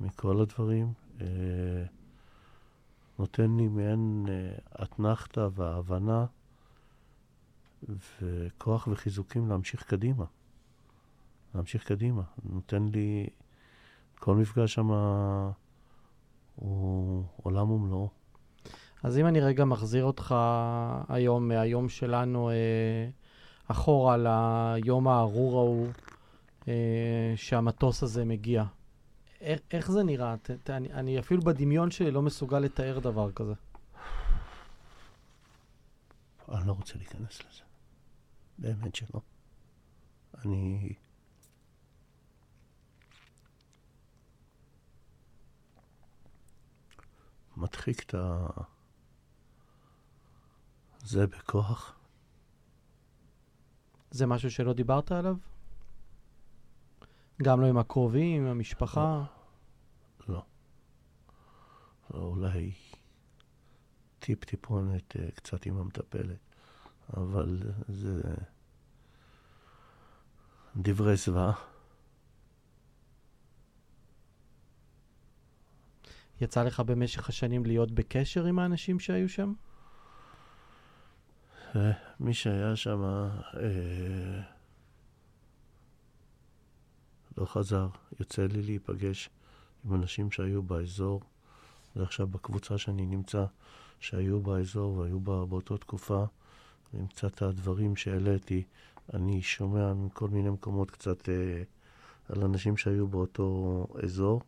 מכל 0.00 0.40
הדברים. 0.40 0.92
אה, 1.20 1.26
נותן 3.18 3.56
לי 3.56 3.68
מעין 3.68 4.26
אה, 4.28 4.84
אתנחתא 4.84 5.48
והבנה 5.54 6.26
וכוח 8.22 8.88
וחיזוקים 8.92 9.48
להמשיך 9.48 9.82
קדימה. 9.82 10.24
להמשיך 11.54 11.84
קדימה. 11.84 12.22
נותן 12.44 12.88
לי 12.92 13.26
כל 14.18 14.36
מפגש 14.36 14.74
שם 14.74 14.90
הוא 16.54 17.24
עולם 17.42 17.70
ומלואו. 17.70 18.08
אז 19.02 19.18
אם 19.18 19.26
אני 19.26 19.40
רגע 19.40 19.64
מחזיר 19.64 20.04
אותך 20.04 20.34
היום, 21.08 21.48
מהיום 21.48 21.88
שלנו, 21.88 22.50
אה, 22.50 23.08
אחורה 23.68 24.16
ליום 24.16 25.08
הארור 25.08 25.58
ההוא, 25.58 25.88
אה, 26.68 27.32
שהמטוס 27.36 28.02
הזה 28.02 28.24
מגיע, 28.24 28.64
איך, 29.40 29.60
איך 29.70 29.90
זה 29.90 30.02
נראה? 30.02 30.36
ת, 30.42 30.50
ת, 30.50 30.70
אני, 30.70 30.92
אני 30.92 31.18
אפילו 31.18 31.42
בדמיון 31.42 31.90
שלי 31.90 32.10
לא 32.10 32.22
מסוגל 32.22 32.58
לתאר 32.58 32.98
דבר 32.98 33.32
כזה. 33.32 33.54
אני 36.48 36.66
לא 36.66 36.72
רוצה 36.72 36.94
להיכנס 36.96 37.40
לזה. 37.40 37.71
באמת 38.58 38.94
שלא. 38.94 39.20
אני... 40.44 40.94
מדחיק 47.56 48.02
את 48.02 48.14
ה... 48.14 48.46
זה 50.98 51.26
בכוח. 51.26 51.98
זה 54.10 54.26
משהו 54.26 54.50
שלא 54.50 54.72
דיברת 54.72 55.12
עליו? 55.12 55.36
גם 57.42 57.60
לא 57.60 57.66
עם 57.66 57.78
הקרובים, 57.78 58.42
עם 58.42 58.48
המשפחה? 58.48 59.24
לא. 60.28 60.44
לא. 62.10 62.20
אולי 62.20 62.72
טיפ-טיפונת 64.18 65.16
אה, 65.16 65.30
קצת 65.30 65.66
עם 65.66 65.76
המטפלת, 65.76 66.51
אבל 67.16 67.58
זה 67.88 68.22
דברי 70.76 71.16
זוועה. 71.16 71.52
יצא 76.40 76.62
לך 76.62 76.80
במשך 76.80 77.28
השנים 77.28 77.66
להיות 77.66 77.90
בקשר 77.90 78.44
עם 78.44 78.58
האנשים 78.58 79.00
שהיו 79.00 79.28
שם? 79.28 79.52
אה, 81.76 81.92
מי 82.20 82.34
שהיה 82.34 82.76
שם 82.76 83.02
אה, 83.02 84.40
לא 87.38 87.46
חזר. 87.46 87.88
יוצא 88.20 88.42
לי 88.42 88.62
להיפגש 88.62 89.30
עם 89.84 89.94
אנשים 89.94 90.30
שהיו 90.30 90.62
באזור, 90.62 91.20
ועכשיו 91.96 92.26
בקבוצה 92.26 92.78
שאני 92.78 93.06
נמצא, 93.06 93.44
שהיו 94.00 94.40
באזור 94.40 94.96
והיו 94.98 95.20
בא, 95.20 95.44
באותה 95.44 95.78
תקופה, 95.78 96.24
עם 96.94 97.06
קצת 97.06 97.42
הדברים 97.42 97.96
שהעליתי, 97.96 98.62
אני 99.14 99.42
שומע 99.42 99.94
מכל 99.94 100.28
מיני 100.28 100.50
מקומות 100.50 100.90
קצת 100.90 101.28
אה, 101.28 101.62
על 102.28 102.44
אנשים 102.44 102.76
שהיו 102.76 103.06
באותו 103.08 103.86
אזור. 104.02 104.40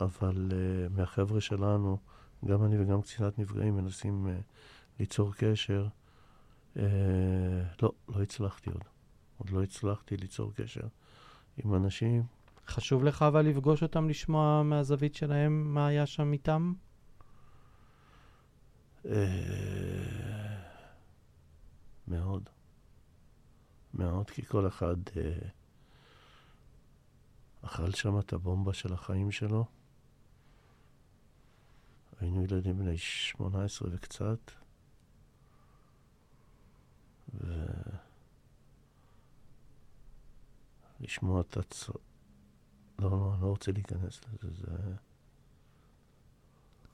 אבל 0.00 0.48
uh, 0.50 0.98
מהחבר'ה 0.98 1.40
שלנו, 1.40 1.98
גם 2.44 2.64
אני 2.64 2.82
וגם 2.82 3.02
קצינת 3.02 3.38
נפגעים 3.38 3.76
מנסים 3.76 4.26
uh, 4.26 4.30
ליצור 5.00 5.32
קשר. 5.34 5.86
לא, 7.82 7.92
לא 8.08 8.22
הצלחתי 8.22 8.70
עוד. 8.70 8.84
עוד 9.38 9.50
לא 9.50 9.62
הצלחתי 9.62 10.16
ליצור 10.16 10.52
קשר 10.54 10.86
עם 11.64 11.74
אנשים. 11.74 12.22
חשוב 12.66 13.04
לך 13.04 13.22
אבל 13.22 13.46
לפגוש 13.46 13.82
אותם, 13.82 14.08
לשמוע 14.08 14.62
מהזווית 14.62 15.14
שלהם 15.14 15.74
מה 15.74 15.86
היה 15.86 16.06
שם 16.06 16.32
איתם? 16.32 16.72
מאוד. 22.10 22.48
מאוד, 23.94 24.30
כי 24.30 24.44
כל 24.44 24.68
אחד 24.68 24.96
אכל 27.62 27.90
שם 27.90 28.18
את 28.18 28.32
הבומבה 28.32 28.74
של 28.74 28.92
החיים 28.92 29.30
שלו. 29.30 29.64
היינו 32.20 32.44
ילדים 32.44 32.78
בני 32.78 32.98
18 32.98 33.88
וקצת, 33.92 34.50
ולשמוע 41.00 41.40
את 41.40 41.56
הצ... 41.56 41.88
לא, 42.98 43.10
לא, 43.10 43.32
אני 43.34 43.42
לא 43.42 43.46
רוצה 43.46 43.72
להיכנס 43.72 44.20
לזה, 44.24 44.54
זה... 44.54 44.94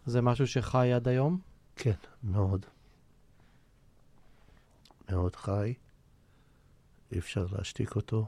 זה 0.07 0.21
משהו 0.21 0.47
שחי 0.47 0.93
עד 0.93 1.09
היום? 1.09 1.41
כן, 1.77 1.95
מאוד. 2.23 2.67
מאוד 5.11 5.37
חי. 5.37 5.75
אי 7.13 7.19
אפשר 7.19 7.47
להשתיק 7.53 7.97
אותו. 7.97 8.27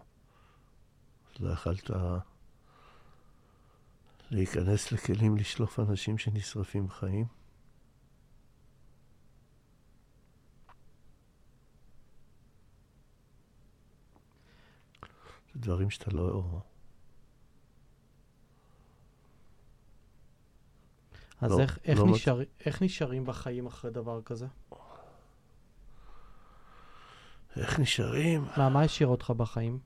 לא 1.40 1.52
יכלת 1.52 1.90
להיכנס 4.30 4.92
לכלים 4.92 5.36
לשלוף 5.36 5.80
אנשים 5.80 6.18
שנשרפים 6.18 6.90
חיים. 6.90 7.26
זה 15.54 15.60
דברים 15.60 15.90
שאתה 15.90 16.10
לא... 16.10 16.60
אז 21.40 21.50
לא, 21.50 21.60
איך, 21.60 21.78
איך, 21.84 21.98
לא 21.98 22.06
נשאר, 22.06 22.40
איך 22.66 22.82
נשארים 22.82 23.26
בחיים 23.26 23.66
אחרי 23.66 23.90
דבר 23.90 24.22
כזה? 24.22 24.46
איך 27.58 27.80
נשארים? 27.80 28.44
מה, 28.56 28.68
מה 28.68 28.82
השאיר 28.82 29.08
אותך 29.08 29.30
בחיים? 29.30 29.78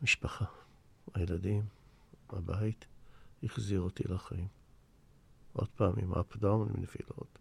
המשפחה, 0.00 0.44
הילדים, 1.14 1.62
הבית, 2.30 2.86
החזיר 3.42 3.80
אותי 3.80 4.02
לחיים. 4.08 4.48
עוד 5.52 5.68
פעם, 5.68 5.92
עם 5.98 6.14
אפ 6.14 6.36
דאון, 6.36 6.68
עם 6.68 6.82
נפילות. 6.82 7.38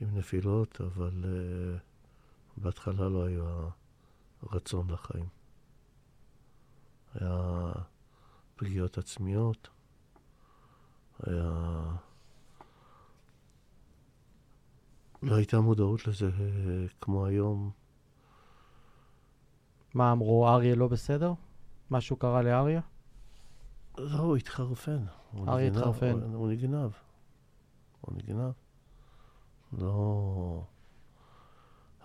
עם 0.00 0.18
נפילות, 0.18 0.80
אבל 0.80 1.24
uh, 1.24 1.80
בהתחלה 2.56 3.08
לא 3.08 3.24
היה 3.24 3.68
רצון 4.42 4.90
לחיים. 4.90 5.28
היה 7.14 7.72
פגיעות 8.56 8.98
עצמיות, 8.98 9.68
היה... 11.22 11.82
לא 15.30 15.34
הייתה 15.36 15.60
מודעות 15.60 16.06
לזה 16.06 16.26
אה, 16.26 16.86
כמו 17.00 17.26
היום. 17.26 17.70
מה 19.94 20.12
אמרו, 20.12 20.48
אריה 20.48 20.74
לא 20.74 20.88
בסדר? 20.88 21.32
משהו 21.90 22.16
קרה 22.16 22.42
לאריה? 22.42 22.80
לא, 23.98 24.18
הוא 24.18 24.36
התחרפן. 24.36 25.04
אריה 25.48 25.68
התחרפן. 25.68 26.22
הוא, 26.22 26.36
הוא 26.36 26.48
נגנב. 26.48 26.90
הוא 28.00 28.16
נגנב. 28.16 28.52
לא... 29.72 30.64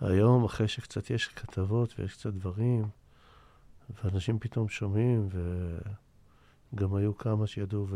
היום, 0.01 0.45
אחרי 0.45 0.67
שקצת 0.67 1.09
יש 1.09 1.27
כתבות 1.27 1.99
ויש 1.99 2.13
קצת 2.13 2.33
דברים, 2.33 2.89
ואנשים 3.89 4.39
פתאום 4.39 4.69
שומעים, 4.69 5.29
וגם 6.73 6.95
היו 6.95 7.17
כמה 7.17 7.47
שידעו 7.47 7.87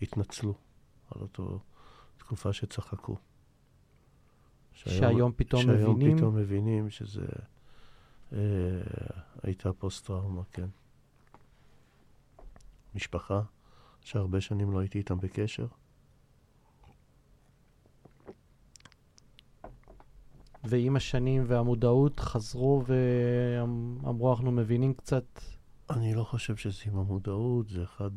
והתנצלו 0.00 0.50
אה, 0.50 0.56
על 1.10 1.20
אותו 1.22 1.60
תקופה 2.24 2.52
שצחקו. 2.52 3.16
שהיום, 4.72 5.00
שהיום 5.00 5.32
פתאום 5.36 5.62
שהיום 5.62 5.96
מבינים? 5.96 6.00
שהיום 6.00 6.18
פתאום 6.18 6.36
מבינים 6.36 6.90
שזה 6.90 7.26
אה, 8.32 8.38
הייתה 9.42 9.72
פוסט-טראומה, 9.72 10.42
כן. 10.52 10.68
משפחה 12.94 13.42
שהרבה 14.00 14.40
שנים 14.40 14.72
לא 14.72 14.78
הייתי 14.78 14.98
איתם 14.98 15.20
בקשר. 15.20 15.66
ועם 20.64 20.96
השנים 20.96 21.44
והמודעות 21.46 22.20
חזרו 22.20 22.82
ואמרו, 22.86 24.32
אנחנו 24.32 24.52
מבינים 24.52 24.94
קצת? 24.94 25.40
אני 25.90 26.14
לא 26.14 26.24
חושב 26.24 26.56
שזה 26.56 26.82
עם 26.86 26.98
המודעות, 26.98 27.68
זה 27.68 27.82
אחד 27.82 28.10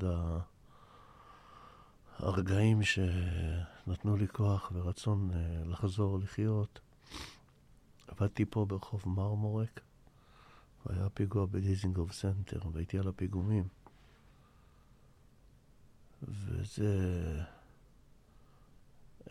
הרגעים 2.17 2.83
שנתנו 2.83 4.15
לי 4.15 4.27
כוח 4.27 4.71
ורצון 4.75 5.31
אה, 5.33 5.63
לחזור 5.65 6.19
לחיות. 6.19 6.79
עבדתי 8.07 8.45
פה 8.45 8.65
ברחוב 8.65 9.03
מרמורק, 9.05 9.79
והיה 10.85 11.09
פיגוע 11.09 11.45
בדיזינגוף 11.45 12.11
סנטר, 12.11 12.59
והייתי 12.73 12.99
על 12.99 13.07
הפיגומים. 13.07 13.67
וזה 16.23 17.43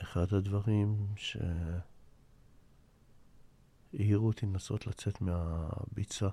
אחד 0.01 0.35
הדברים 0.35 1.07
ש... 1.16 1.37
העירו 3.92 4.27
אותי 4.27 4.46
לנסות 4.46 4.87
לצאת 4.87 5.20
מהביצה. 5.20 6.29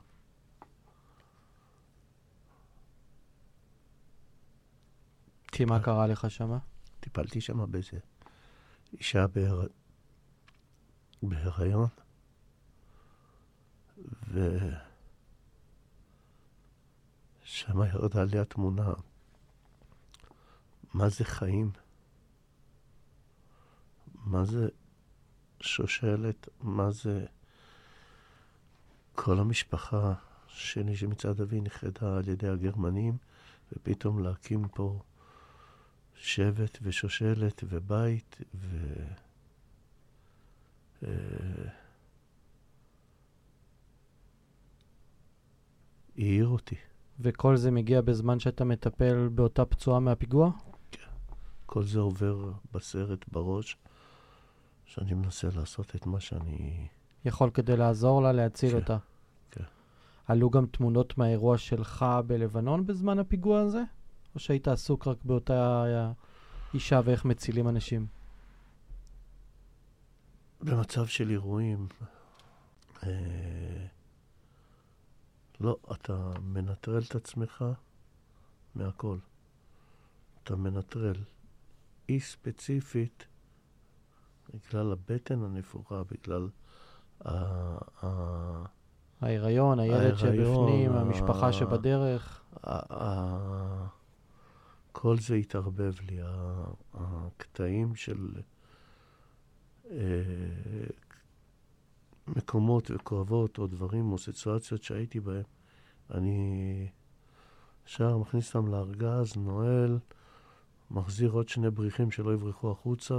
כי 5.56 5.66
מה 5.66 5.80
קרה 5.80 6.08
לך 6.08 6.32
שמה? 6.32 6.58
טיפלתי 7.00 7.42
שם 7.42 7.72
באיזה 7.72 7.98
אישה 8.94 9.28
בהר... 9.28 9.68
בהיריון, 11.24 11.88
ושם 17.44 17.84
ירדה 17.84 18.24
לי 18.24 18.39
התמונה. 18.39 18.94
מה 20.94 21.10
זה 21.10 21.26
חיים? 21.26 21.72
מה 24.16 24.46
זה 24.46 24.68
שושלת? 25.60 26.50
מה 26.62 26.92
זה... 26.92 27.26
כל 29.16 29.39
המשפחה 29.39 30.13
שלי 30.48 30.96
שמצד 30.96 31.42
אבי 31.42 31.62
נכחדה 31.62 32.18
על 32.18 32.28
ידי 32.28 32.48
הגרמנים, 32.48 33.18
ופתאום 33.72 34.24
להקים 34.24 34.68
פה 34.68 35.00
שבט 36.24 36.78
ושושלת 36.82 37.64
ובית, 37.70 38.38
ו... 38.56 38.78
אה, 41.04 41.10
העיר 46.18 46.48
אותי. 46.48 46.76
וכל 47.20 47.58
זה 47.58 47.72
מגיע 47.72 48.02
בזמן 48.02 48.40
שאתה 48.40 48.66
מטפל 48.66 49.28
באותה 49.28 49.66
פצועה 49.66 50.00
מהפיגוע? 50.00 50.52
כן. 50.92 51.08
כל 51.66 51.84
זה 51.84 52.00
עובר 52.00 52.52
בסרט, 52.72 53.26
בראש, 53.32 53.78
שאני 54.86 55.14
מנסה 55.14 55.48
לעשות 55.56 55.96
את 55.96 56.06
מה 56.06 56.20
שאני... 56.20 56.88
יכול 57.26 57.50
כדי 57.50 57.78
לעזור 57.78 58.22
לה, 58.22 58.32
להציל 58.32 58.72
כן, 58.72 58.76
אותה. 58.76 58.98
כן. 59.52 59.64
עלו 60.28 60.50
גם 60.50 60.66
תמונות 60.66 61.18
מהאירוע 61.18 61.58
שלך 61.58 62.06
בלבנון 62.28 62.86
בזמן 62.86 63.20
הפיגוע 63.20 63.60
הזה? 63.60 63.84
או 64.36 64.39
שהיית 64.39 64.67
עסוק 64.67 65.08
רק 65.08 65.17
באותה 65.24 65.86
אישה 66.74 67.02
ואיך 67.06 67.26
מצילים 67.26 67.69
אנשים? 67.69 68.08
במצב 70.62 71.06
של 71.06 71.30
אירועים, 71.30 71.88
אה, 73.04 73.86
לא, 75.60 75.78
אתה 75.91 76.32
מנטרל 76.41 77.02
את 77.10 77.15
עצמך 77.15 77.65
מהכל. 78.76 79.17
אתה 80.43 80.56
מנטרל. 80.56 81.15
היא 82.08 82.22
ספציפית, 82.22 83.26
בגלל 84.54 84.91
הבטן 84.91 85.43
הנפוחה, 85.43 86.02
בגלל 86.12 86.50
ההיריון, 89.22 89.80
הילד 89.80 90.17
שבפנים, 90.17 90.91
המשפחה 90.91 91.54
שבדרך. 91.54 92.43
כל 94.94 95.20
זה 95.20 95.36
התערבב 95.36 95.94
לי, 96.02 96.20
הקטעים 96.94 97.96
של 97.96 98.28
אה, 99.92 99.98
מקומות 102.28 102.92
וכואבות 102.92 103.58
או 103.58 103.68
דברים 103.68 104.12
או 104.12 104.18
סיטואציות 104.18 104.84
שהייתי 104.84 105.20
בהם, 105.20 105.44
אני 106.12 106.88
ישר 107.88 108.18
מכניס 108.18 108.56
אותם 108.56 108.72
לארגז, 108.72 109.38
נועל, 109.38 110.00
מחזיר 110.92 111.32
עוד 111.32 111.50
שני 111.50 111.70
בריחים 111.70 112.12
שלא 112.12 112.34
יברחו 112.34 112.72
החוצה 112.72 113.16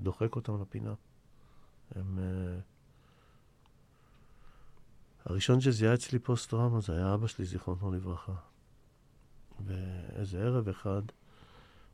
ודוחק 0.00 0.36
אותם 0.36 0.60
לפינה. 0.62 0.94
הם... 1.94 2.18
Uh, 2.18 2.20
הראשון 5.24 5.60
שזיהה 5.60 5.94
אצלי 5.94 6.18
פוסט-טראומה 6.18 6.80
זה 6.80 6.92
היה 6.96 7.14
אבא 7.14 7.26
שלי, 7.26 7.44
זיכרונו 7.44 7.92
לברכה. 7.92 8.49
ואיזה 9.64 10.42
ערב 10.42 10.68
אחד, 10.68 11.02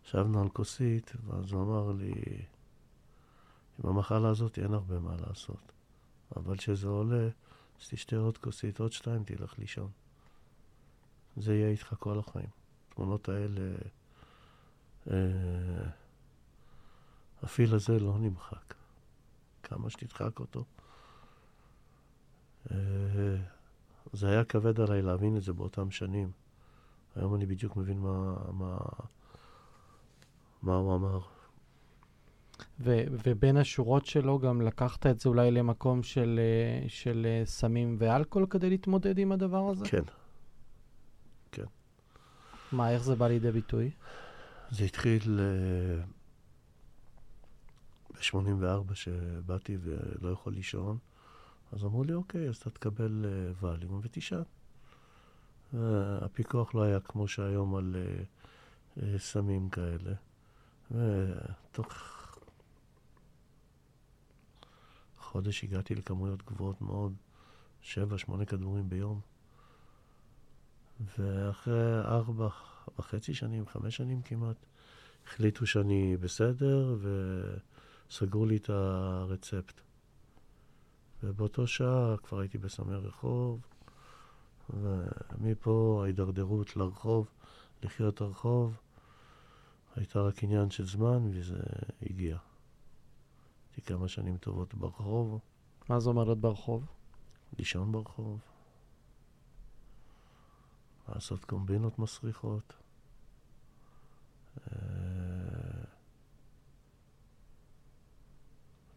ישבנו 0.05 0.43
על 0.43 0.49
כוסית, 0.49 1.13
ואז 1.27 1.53
הוא 1.53 1.63
אמר 1.63 1.93
לי, 1.93 2.13
עם 3.79 3.91
המחלה 3.91 4.29
הזאת 4.29 4.59
אין 4.59 4.75
הרבה 4.75 4.99
מה 4.99 5.17
לעשות. 5.29 5.73
אבל 6.37 6.57
כשזה 6.57 6.89
עולה, 6.89 7.29
אז 7.81 7.89
תשתה 7.89 8.17
עוד 8.17 8.39
כוסית, 8.39 8.81
עוד 8.81 8.93
שתיים, 8.93 9.25
תלך 9.25 9.59
לישון. 9.59 9.91
זה 11.37 11.55
יהיה 11.55 11.69
איתך 11.69 11.95
כל 11.99 12.19
החיים. 12.19 12.49
התמונות 12.89 13.29
האלה, 13.29 13.77
אה, 15.11 15.89
הפיל 17.43 17.75
הזה 17.75 17.99
לא 17.99 18.19
נמחק. 18.19 18.75
כמה 19.63 19.91
שתדחק 19.91 20.41
אותו. 20.41 20.65
אה, 22.71 23.37
זה 24.13 24.29
היה 24.29 24.45
כבד 24.45 24.81
עליי 24.81 25.03
להבין 25.03 25.37
את 25.37 25.43
זה 25.43 25.53
באותם 25.53 25.91
שנים. 25.91 26.31
היום 27.17 27.35
אני 27.35 27.47
בדיוק 27.47 27.77
מבין 27.77 27.99
מה, 27.99 28.35
מה, 28.53 28.79
מה 30.63 30.75
הוא 30.77 30.95
אמר. 30.95 31.21
ו- 32.81 33.05
ובין 33.11 33.57
השורות 33.57 34.07
שלו 34.07 34.39
גם 34.39 34.61
לקחת 34.61 35.07
את 35.07 35.21
זה 35.21 35.29
אולי 35.29 35.51
למקום 35.51 36.03
של, 36.03 36.41
אה, 36.43 36.89
של 36.89 37.27
אה, 37.27 37.47
סמים 37.47 37.97
ואלכוהול 37.99 38.47
כדי 38.51 38.71
להתמודד 38.71 39.19
עם 39.19 39.33
הדבר 39.33 39.69
הזה? 39.69 39.85
כן. 39.89 40.03
מה, 42.73 42.91
איך 42.91 43.03
זה 43.03 43.15
בא 43.15 43.29
לידי 43.29 43.53
ביטוי? 43.53 43.91
זה 44.71 44.85
התחיל 44.85 45.41
ב-84 48.13 48.95
שבאתי 48.95 49.77
ולא 49.83 50.29
יכול 50.29 50.53
לישון, 50.53 50.99
אז 51.73 51.85
אמרו 51.85 52.05
לי, 52.05 52.15
אוקיי, 52.15 52.49
אז 52.49 52.57
אתה 52.57 52.71
תקבל 52.71 53.27
ווליום 53.61 54.01
ותישן. 54.03 54.43
הפיקוח 56.21 56.75
לא 56.75 56.83
היה 56.83 57.01
כמו 57.01 57.29
שהיום 57.29 57.77
על 57.77 57.97
uh, 57.97 58.99
uh, 58.99 59.03
סמים 59.19 59.69
כאלה. 59.69 60.13
ותוך 60.91 61.93
חודש 65.19 65.65
הגעתי 65.65 65.95
לכמויות 65.95 66.43
גבוהות 66.43 66.81
מאוד, 66.81 67.15
שבע, 67.81 68.19
שמונה 68.19 68.45
כדורים 68.45 68.89
ביום. 68.89 69.21
ואחרי 71.19 72.01
ארבע 72.01 72.49
וחצי 72.99 73.35
שנים, 73.35 73.67
חמש 73.67 73.97
שנים 73.97 74.23
כמעט, 74.23 74.57
החליטו 75.27 75.67
שאני 75.67 76.17
בסדר 76.17 76.97
וסגרו 78.09 78.47
לי 78.47 78.57
את 78.57 78.71
הרצפט. 78.71 79.81
ובאותו 81.23 81.67
שעה 81.67 82.17
כבר 82.23 82.41
הייתי 82.41 82.59
בסמי 82.59 82.95
רחוב, 82.95 83.61
ומפה 84.71 86.01
ההידרדרות 86.03 86.77
לרחוב, 86.77 87.29
לחיות 87.83 88.21
הרחוב, 88.21 88.77
הייתה 89.97 90.21
רק 90.21 90.45
עניין 90.45 90.71
של 90.71 90.87
זמן 90.87 91.31
וזה 91.33 91.63
הגיע. 92.03 92.39
הייתי 93.71 93.83
כמה 93.83 94.09
שנים 94.09 94.37
טובות 94.37 94.75
ברחוב. 94.75 95.41
מה 95.89 96.01
זה 96.01 96.09
אומר 96.09 96.25
להיות 96.25 96.41
ברחוב? 96.41 96.87
לישון 97.59 97.93
ברחוב. 97.93 98.41
לעשות 101.09 101.45
קומבינות 101.45 101.99
מסריחות. 101.99 102.73
אה, 104.59 105.85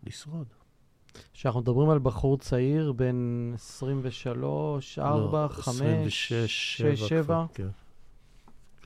לשרוד. 0.04 0.48
כשאנחנו 1.34 1.62
מדברים 1.62 1.90
על 1.90 2.00
בחור 2.00 2.38
צעיר, 2.38 2.92
בן 2.92 3.52
23, 3.56 5.00
4, 5.00 5.48
5, 5.50 5.82
26, 6.32 6.78
6, 6.78 7.10
7? 7.10 7.46
כן, 7.54 7.68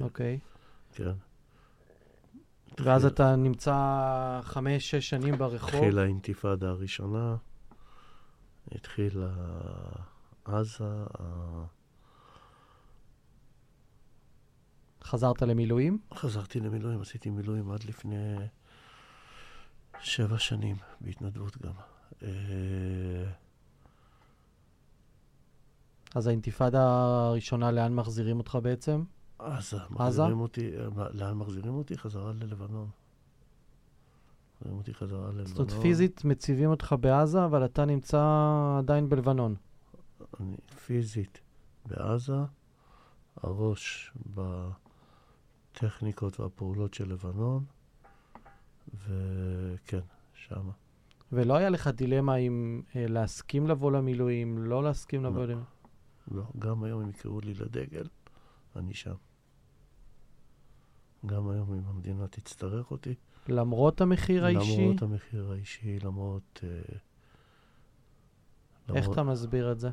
אוקיי. 0.02 0.40
כן. 0.94 1.12
ואז 2.80 3.06
אתה 3.06 3.36
נמצא 3.36 3.76
5-6 4.44 4.56
שנים 5.00 5.38
ברחוב. 5.38 5.76
התחילה 5.76 6.02
האינתיפאדה 6.02 6.70
הראשונה, 6.70 7.36
התחילה 8.72 9.30
עזה, 10.46 10.86
חזרת 15.04 15.42
למילואים? 15.42 16.00
חזרתי 16.14 16.60
למילואים, 16.60 17.02
עשיתי 17.02 17.30
מילואים 17.30 17.72
עד 17.72 17.84
לפני 17.84 18.36
שבע 20.00 20.38
שנים, 20.38 20.76
בהתנדבות 21.02 21.58
גם. 21.58 21.74
אה, 22.24 22.30
אז 26.16 26.28
האינתיפאדה 26.28 26.84
הראשונה, 27.28 27.72
לאן 27.72 27.96
מחזירים 27.96 28.38
אותך 28.38 28.58
בעצם? 28.64 29.04
עזה, 29.40 29.78
מחזירים 29.90 30.40
אותי, 30.40 30.78
אה, 30.78 30.88
לאן 31.14 31.34
מחזירים 31.34 31.74
אותי? 31.74 31.98
חזרה 31.98 32.32
ללבנון. 32.34 32.90
מחזירים 34.56 34.78
אותי 34.78 34.94
חזרה 34.94 35.28
ללבנון. 35.28 35.46
זאת 35.46 35.60
אומרת, 35.60 35.82
פיזית 35.82 36.26
מציבים 36.26 36.70
אותך 36.70 36.96
בעזה, 37.00 37.46
אבל 37.46 37.66
אתה 37.66 37.86
נמצא 37.86 38.22
עדיין 38.78 39.10
בלבנון. 39.10 39.56
אני 40.40 40.58
פיזית 40.86 41.42
בעזה, 41.86 42.38
הראש 43.36 44.14
בטכניקות 45.74 46.40
והפעולות 46.40 46.94
של 46.94 47.10
לבנון, 47.10 47.66
וכן, 48.94 50.00
שמה. 50.34 50.72
ולא 51.34 51.56
היה 51.56 51.70
לך 51.70 51.88
דילמה 51.88 52.36
אם 52.36 52.82
אה, 52.96 53.06
להסכים 53.08 53.68
לבוא 53.68 53.92
למילואים, 53.92 54.58
לא 54.58 54.84
להסכים 54.84 55.24
לא. 55.24 55.30
לבוא 55.30 55.42
למילואים? 55.44 55.66
לא, 56.32 56.44
גם 56.60 56.84
היום 56.84 57.02
אם 57.02 57.10
יקראו 57.10 57.42
לי 57.42 57.54
לדגל, 57.54 58.08
אני 58.76 58.94
שם. 58.94 59.16
גם 61.26 61.50
היום 61.50 61.74
אם 61.74 61.84
המדינה 61.88 62.28
תצטרך 62.28 62.92
אותי, 62.92 63.16
למרות 63.48 64.02
המחיר 64.02 64.46
האישי? 64.46 64.82
למרות 64.82 65.02
המחיר 65.02 65.52
האישי, 65.52 66.00
למרות... 66.00 66.60
אה, 66.64 66.70
איך 68.96 69.06
למרות- 69.06 69.14
אתה 69.14 69.24
מסביר 69.24 69.72
את 69.72 69.80
זה? 69.80 69.90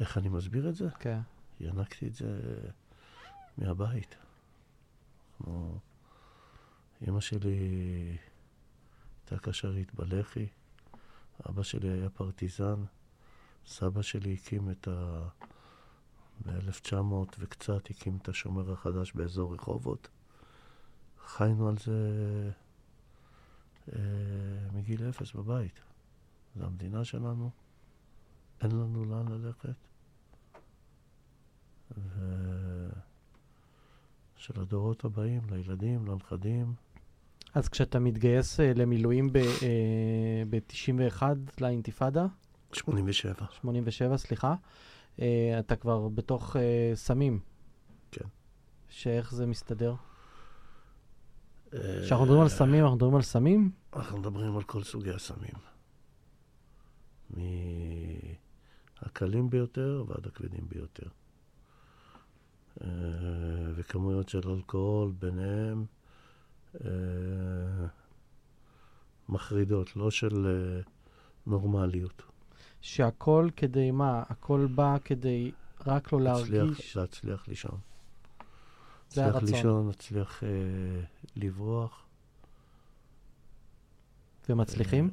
איך 0.00 0.18
אני 0.18 0.28
מסביר 0.28 0.68
את 0.68 0.74
זה? 0.74 0.90
כן. 0.90 1.20
ינקתי 1.60 2.06
את 2.08 2.14
זה 2.14 2.40
מהבית. 3.58 4.16
כמו... 5.38 5.78
אמא 7.08 7.20
שלי 7.20 7.58
הייתה 9.30 9.50
קשרית 9.50 9.94
בלח"י, 9.94 10.46
אבא 11.48 11.62
שלי 11.62 11.88
היה 11.88 12.10
פרטיזן, 12.10 12.84
סבא 13.66 14.02
שלי 14.02 14.34
הקים 14.34 14.70
את 14.70 14.88
ה... 14.88 15.28
ב-1900 16.46 16.94
וקצת 17.38 17.90
הקים 17.90 18.18
את 18.22 18.28
השומר 18.28 18.72
החדש 18.72 19.12
באזור 19.12 19.54
רחובות. 19.54 20.08
חיינו 21.26 21.68
על 21.68 21.78
זה 21.78 22.50
אה, 23.92 23.98
מגיל 24.72 25.08
אפס 25.08 25.32
בבית. 25.32 25.80
זו 26.56 26.64
המדינה 26.64 27.04
שלנו, 27.04 27.50
אין 28.60 28.70
לנו 28.70 29.04
לאן 29.04 29.28
ללכת. 29.28 29.76
ושל 34.36 34.60
הדורות 34.60 35.04
הבאים, 35.04 35.42
לילדים, 35.50 36.06
לנכדים. 36.06 36.74
אז 37.56 37.68
כשאתה 37.68 37.98
מתגייס 37.98 38.60
אה, 38.60 38.72
למילואים 38.74 39.32
ב-91 39.32 41.22
לאינתיפאדה, 41.60 42.26
87. 42.72 43.34
87, 43.60 44.16
סליחה, 44.16 44.54
אה, 45.20 45.56
אתה 45.58 45.76
כבר 45.76 46.08
בתוך 46.08 46.56
אה, 46.56 46.90
סמים. 46.94 47.40
כן. 48.10 48.24
שאיך 48.88 49.34
זה 49.34 49.46
מסתדר? 49.46 49.94
אה, 51.74 52.00
כשאנחנו 52.04 52.24
מדברים 52.24 52.42
על 52.42 52.48
סמים, 52.48 52.82
אנחנו 52.82 52.96
מדברים 52.96 53.14
על 53.14 53.22
סמים? 53.22 53.70
אנחנו 53.96 54.18
מדברים 54.18 54.56
על 54.56 54.62
כל 54.62 54.82
סוגי 54.82 55.10
הסמים. 55.10 55.54
מהקלים 59.02 59.50
ביותר 59.50 60.04
ועד 60.08 60.26
הכבדים 60.26 60.66
ביותר. 60.68 61.08
אה, 62.84 62.88
וכמויות 63.74 64.28
של 64.28 64.50
אלכוהול 64.50 65.12
ביניהם 65.18 65.86
אה, 66.84 67.86
מחרידות, 69.28 69.96
לא 69.96 70.10
של 70.10 70.46
אה, 70.46 70.82
נורמליות. 71.46 72.22
שהכל 72.80 73.48
כדי 73.56 73.90
מה? 73.90 74.22
הכל 74.28 74.66
בא 74.74 74.96
כדי 75.04 75.52
רק 75.86 76.12
לא 76.12 76.20
להצליח, 76.20 76.50
להרגיש? 76.50 76.96
להצליח 76.96 77.48
לישון. 77.48 77.78
זה 79.10 79.20
להצליח 79.20 79.34
הרצון. 79.34 79.54
לישון, 79.54 79.86
להצליח 79.86 80.44
אה, 80.44 80.48
לברוח. 81.36 82.06
ומצליחים? 84.48 85.10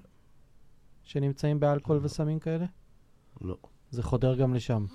שנמצאים 1.04 1.60
באלכוהול 1.60 2.02
לא. 2.02 2.06
וסמים 2.06 2.40
כאלה? 2.40 2.66
לא. 3.42 3.58
זה 3.92 4.04
חודר 4.04 4.36
גם 4.36 4.54
לשם. 4.54 4.86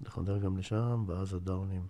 זה 0.00 0.10
חודר 0.10 0.38
גם 0.38 0.58
לשם, 0.58 1.04
ואז 1.06 1.34
הדאונים 1.34 1.86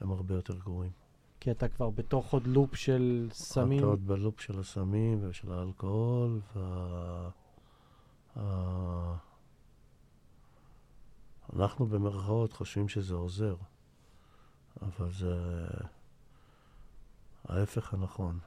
הם 0.00 0.10
הרבה 0.10 0.34
יותר 0.34 0.58
גרועים. 0.58 1.03
כי 1.44 1.50
אתה 1.50 1.68
כבר 1.68 1.90
בתוך 1.90 2.32
עוד 2.32 2.46
לופ 2.46 2.74
של 2.74 3.28
סמים. 3.32 3.78
אתה 3.78 3.86
עוד 3.86 4.06
בלופ 4.06 4.40
של 4.40 4.60
הסמים 4.60 5.18
ושל 5.22 5.52
האלכוהול, 5.52 6.40
וה... 6.56 7.30
ה- 8.36 9.14
אנחנו 11.56 11.86
במרכאות 11.86 12.52
חושבים 12.52 12.88
שזה 12.88 13.14
עוזר, 13.14 13.56
אבל 14.82 15.12
זה 15.12 15.34
ההפך 17.48 17.94
הנכון. 17.94 18.38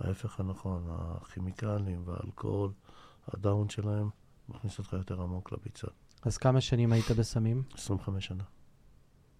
ההפך 0.00 0.40
הנכון, 0.40 0.86
הכימיקלים 0.90 2.02
והאלכוהול, 2.04 2.72
הדאון 3.28 3.68
שלהם 3.68 4.10
מכניס 4.48 4.78
אותך 4.78 4.92
יותר 4.92 5.22
עמוק 5.22 5.52
לביצה. 5.52 5.88
אז 6.22 6.38
כמה 6.38 6.60
שנים 6.60 6.92
היית 6.92 7.10
בסמים? 7.10 7.62
25 7.74 8.26
שנה. 8.26 8.44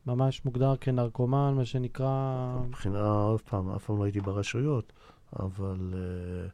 ממש 0.08 0.44
מוגדר 0.44 0.76
כנרקומן, 0.76 1.54
מה 1.56 1.64
שנקרא... 1.64 2.56
מבחינה, 2.66 3.10
עוד 3.10 3.42
פעם, 3.42 3.70
אף 3.70 3.84
פעם 3.84 3.98
לא 3.98 4.04
הייתי 4.04 4.20
ברשויות, 4.20 4.92
אבל 5.38 5.94
אה, 5.94 6.48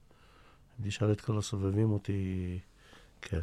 אם 0.80 0.88
תשאל 0.88 1.12
את 1.12 1.20
כל 1.20 1.38
הסובבים 1.38 1.90
אותי, 1.90 2.58
כן. 3.22 3.40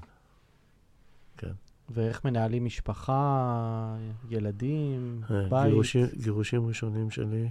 כן. 1.38 1.52
ואיך 1.90 2.26
מנהלים 2.26 2.66
משפחה, 2.66 3.96
ילדים, 4.30 5.22
אה, 5.32 5.50
בית? 5.50 5.66
גירושים, 5.70 6.06
גירושים 6.24 6.68
ראשונים 6.68 7.12
שלי 7.12 7.50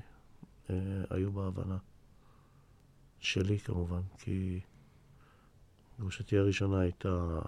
אה, 0.71 0.77
היו 1.11 1.33
בהבנה. 1.33 1.77
שלי 3.21 3.59
כמובן, 3.59 4.01
כי 4.19 4.61
גרושתי 6.01 6.39
הראשונה 6.39 6.81
הייתה 6.81 7.39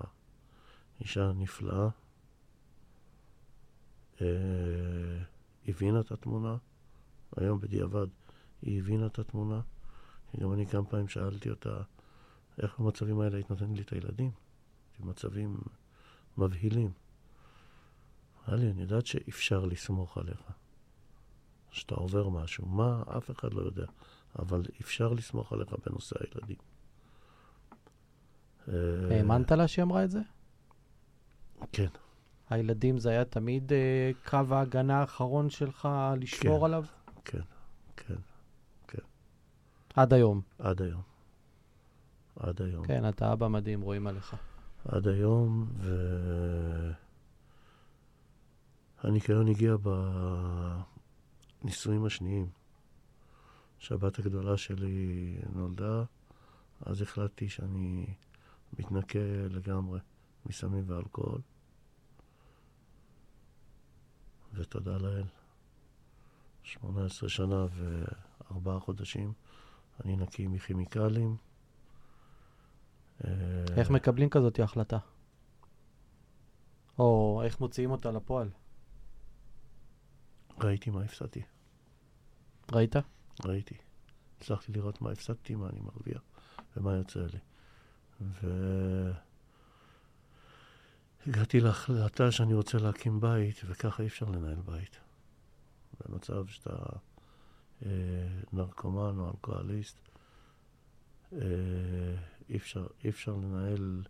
אישה 1.01 1.33
נפלאה. 1.37 1.88
אה, 4.20 4.27
הבינה 5.68 6.01
את 6.01 6.12
התמונה, 6.12 6.57
היום 7.37 7.61
בדיעבד 7.61 8.07
היא 8.62 8.79
הבינה 8.79 9.07
את 9.07 9.18
התמונה. 9.18 9.61
גם 10.40 10.53
אני 10.53 10.66
כמה 10.66 10.85
פעמים 10.85 11.09
שאלתי 11.09 11.51
אותה, 11.51 11.83
איך 12.62 12.79
במצבים 12.79 13.20
האלה 13.20 13.37
היית 13.37 13.51
נותנת 13.51 13.77
לי 13.77 13.83
את 13.83 13.92
הילדים? 13.92 14.31
במצבים 15.01 15.61
מבהילים. 16.38 16.90
אמרה 18.38 18.57
לי, 18.57 18.70
אני 18.70 18.83
יודעת 18.83 19.07
שאפשר 19.07 19.64
לסמוך 19.64 20.18
עליך. 20.18 20.42
שאתה 21.70 21.94
עובר 21.94 22.29
משהו, 22.29 22.66
מה, 22.66 23.03
אף 23.16 23.31
אחד 23.31 23.55
לא 23.55 23.61
יודע, 23.61 23.87
אבל 24.38 24.62
אפשר 24.81 25.12
לסמוך 25.12 25.53
עליך 25.53 25.75
בנושא 25.87 26.16
הילדים. 26.20 26.57
האמנת 29.11 29.53
לה 29.53 29.68
שהיא 29.68 29.83
אמרה 29.83 30.05
את 30.05 30.11
זה? 30.11 30.20
כן, 31.72 31.88
הילדים 32.53 32.99
זה 32.99 33.11
היה 33.11 33.25
תמיד 33.25 33.73
אה, 33.73 34.11
קו 34.25 34.55
ההגנה 34.55 35.01
האחרון 35.01 35.51
שלך 35.51 35.88
לשמור 36.17 36.59
כן. 36.59 36.65
עליו? 36.65 36.85
כן, 37.25 37.41
כן, 37.97 38.15
עד 39.95 40.12
היום. 40.12 40.41
עד 40.59 40.83
היום. 40.83 41.03
עד 42.37 42.62
היום. 42.62 42.87
כן, 42.87 43.09
אתה 43.09 43.33
אבא 43.33 43.49
מדהים, 43.49 43.81
רואים 43.81 44.07
עליך. 44.07 44.37
עד 44.85 45.09
היום, 45.09 45.67
והניקיון 49.05 49.49
הגיע 49.49 49.77
בנישואים 51.62 52.05
השניים. 52.05 52.47
כשהבת 53.79 54.19
הגדולה 54.19 54.57
שלי 54.57 55.37
נולדה, 55.53 56.05
אז 56.81 57.03
החלטתי 57.03 57.49
שאני 57.49 58.07
מתנקה 58.79 59.19
לגמרי 59.51 60.01
מסמים 60.47 60.85
ואלכוהול. 60.87 61.41
ותודה 64.55 64.99
לאל. 64.99 65.25
18 66.62 67.29
שנה 67.29 67.67
וארבעה 67.71 68.81
חודשים 68.81 69.33
אני 70.05 70.17
נקי 70.17 70.47
מכימיקלים. 70.47 71.37
אה, 73.25 73.31
איך 73.77 73.91
מקבלים 73.91 74.31
כזאת 74.31 74.61
החלטה? 74.61 74.99
או 76.99 77.41
איך 77.45 77.61
מוציאים 77.61 77.91
אותה 77.91 78.11
לפועל? 78.11 78.51
ראיתי 80.59 80.91
מה 80.91 81.03
הפסדתי. 81.03 81.43
ראית? 82.73 82.97
ראיתי. 83.45 83.75
הצלחתי 84.38 84.73
לראות 84.73 85.03
מה 85.03 85.11
הפסדתי, 85.11 85.55
מה 85.55 85.69
אני 85.69 85.81
מרוויח 85.81 86.23
ומה 86.77 86.93
יוצא 86.93 87.21
לי. 87.21 87.38
והגעתי 91.26 91.61
להחלטה 91.61 92.30
שאני 92.30 92.54
רוצה 92.54 92.78
להקים 92.78 93.20
בית, 93.20 93.61
וככה 93.66 94.02
אי 94.02 94.08
אפשר 94.08 94.26
לנהל 94.26 94.61
בית. 94.64 95.00
במצב 96.00 96.46
שאתה 96.46 96.76
אה, 97.87 97.88
נרקומן 98.52 99.18
או 99.18 99.30
אלכוהוליסט, 99.30 99.98
אה, 101.32 101.38
אי 102.48 102.56
אפשר, 102.56 102.87
אי 103.04 103.11
אפשר 103.11 103.32
לנהל 103.32 104.02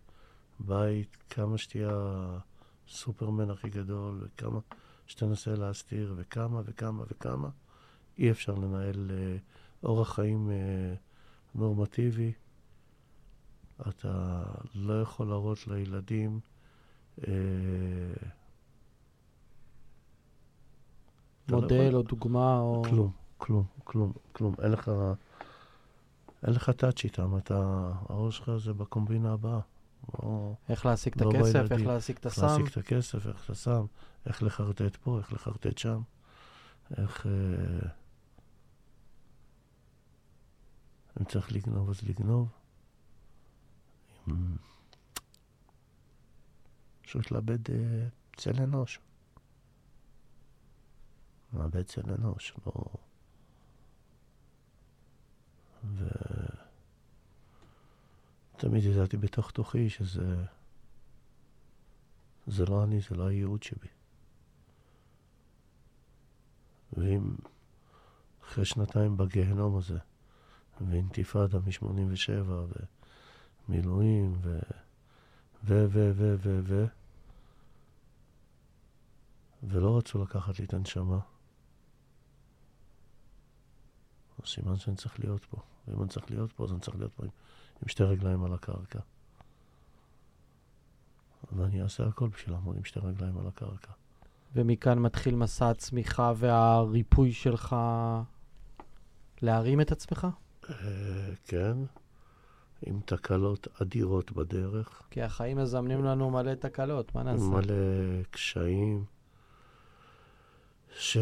בית 0.59 1.17
כמה 1.29 1.57
שתהיה 1.57 1.91
הסופרמן 2.87 3.49
הכי 3.49 3.69
גדול, 3.69 4.21
וכמה 4.21 4.59
שתנסה 5.07 5.55
להסתיר, 5.55 6.13
וכמה 6.17 6.61
וכמה 6.65 7.03
וכמה. 7.07 7.49
אי 8.17 8.31
אפשר 8.31 8.55
לנהל 8.55 9.11
אה, 9.11 9.37
אורח 9.83 10.15
חיים 10.15 10.51
אה, 10.51 10.95
נורמטיבי. 11.55 12.33
אתה 13.89 14.43
לא 14.75 15.01
יכול 15.01 15.27
להראות 15.27 15.67
לילדים 15.67 16.39
מודל 21.49 21.75
יכול- 21.75 21.95
או 21.95 22.01
דוגמה 22.01 22.59
או... 22.59 22.83
כלום, 22.89 23.11
כלום, 23.37 23.63
כלום, 23.83 24.13
כלום. 24.33 24.55
אין 24.63 24.71
לך, 24.71 24.91
אין 26.43 26.53
לך 26.53 26.69
טאץ' 26.69 27.03
איתם, 27.03 27.37
אתה, 27.37 27.91
הראש 28.09 28.37
שלך 28.37 28.51
זה 28.57 28.73
בקומבינה 28.73 29.33
הבאה. 29.33 29.59
לא, 30.23 30.53
איך 30.69 30.85
להשיג 30.85 31.13
את 31.13 31.21
לא 31.21 31.29
הכסף, 31.29 31.53
בילדים. 31.53 31.77
איך 31.77 31.87
להשיג 31.87 32.17
את 32.17 32.25
איך 32.25 32.37
הסם. 32.37 32.45
להשיג 32.47 32.65
את 32.67 32.77
הכסף, 32.77 33.27
איך 33.27 33.45
אתה 33.45 33.55
שם, 33.55 33.85
איך 34.25 34.43
לחרטט 34.43 34.95
פה, 34.95 35.17
איך 35.17 35.33
לחרטט 35.33 35.77
שם, 35.77 36.01
איך... 36.97 37.27
אה, 37.27 37.31
אם 41.19 41.25
צריך 41.25 41.51
לגנוב, 41.51 41.89
אז 41.89 42.01
לגנוב. 42.03 42.47
אם- 44.29 44.55
פשוט 47.13 47.31
לאבד 47.31 47.69
אה, 47.69 48.07
צל 48.37 48.61
אנוש. 48.63 48.99
מאבד 51.53 51.81
צל 51.81 52.11
אנוש, 52.19 52.53
לא... 52.65 52.71
ו... 55.83 56.07
תמיד 58.57 58.83
ידעתי 58.83 59.17
בתוך 59.17 59.51
תוכי 59.51 59.89
שזה... 59.89 60.45
זה 62.47 62.65
לא 62.65 62.83
אני, 62.83 62.99
זה 62.99 63.15
לא 63.15 63.27
הייעוד 63.27 63.63
שלי. 63.63 63.89
ואם 66.93 67.35
אחרי 68.43 68.65
שנתיים 68.65 69.17
בגיהנום 69.17 69.77
הזה, 69.77 69.97
ואינתיפאדה 70.81 71.59
מ-87, 71.59 72.51
ומילואים, 73.69 74.33
ו... 74.41 74.59
ו... 75.63 75.85
ו... 75.89 76.11
ו... 76.15 76.35
ו... 76.37 76.59
ו... 76.63 76.85
ולא 79.67 79.97
רצו 79.97 80.23
לקחת 80.23 80.59
לי 80.59 80.65
את 80.65 80.73
הנשמה, 80.73 81.19
אז 84.43 84.49
סימן 84.49 84.77
שאני 84.77 84.95
צריך 84.95 85.19
להיות 85.19 85.45
פה. 85.45 85.57
ואם 85.87 86.01
אני 86.01 86.09
צריך 86.09 86.31
להיות 86.31 86.51
פה, 86.51 86.63
אז 86.63 86.71
אני 86.71 86.79
צריך 86.79 86.97
להיות 86.97 87.13
פה 87.13 87.23
עם, 87.23 87.29
עם 87.81 87.87
שתי 87.87 88.03
רגליים 88.03 88.43
על 88.43 88.53
הקרקע. 88.53 88.99
ואני 91.51 91.81
אעשה 91.81 92.05
הכל 92.05 92.27
בשביל 92.27 92.53
לעמוד 92.53 92.77
עם 92.77 92.83
שתי 92.83 92.99
רגליים 92.99 93.37
על 93.37 93.47
הקרקע. 93.47 93.91
ומכאן 94.55 94.99
מתחיל 94.99 95.35
מסע 95.35 95.69
הצמיחה 95.69 96.33
והריפוי 96.37 97.33
שלך 97.33 97.75
להרים 99.41 99.81
את 99.81 99.91
עצמך? 99.91 100.27
אה, 100.69 100.75
כן, 101.47 101.77
עם 102.81 102.99
תקלות 103.05 103.67
אדירות 103.81 104.31
בדרך, 104.31 105.01
כי 105.09 105.21
החיים 105.21 105.57
מזמנים 105.57 106.03
לנו 106.03 106.29
מלא 106.29 106.53
תקלות, 106.53 107.15
מה 107.15 107.23
נעשה? 107.23 107.43
מלא 107.43 108.23
קשיים, 108.31 109.05
ש... 110.97 111.17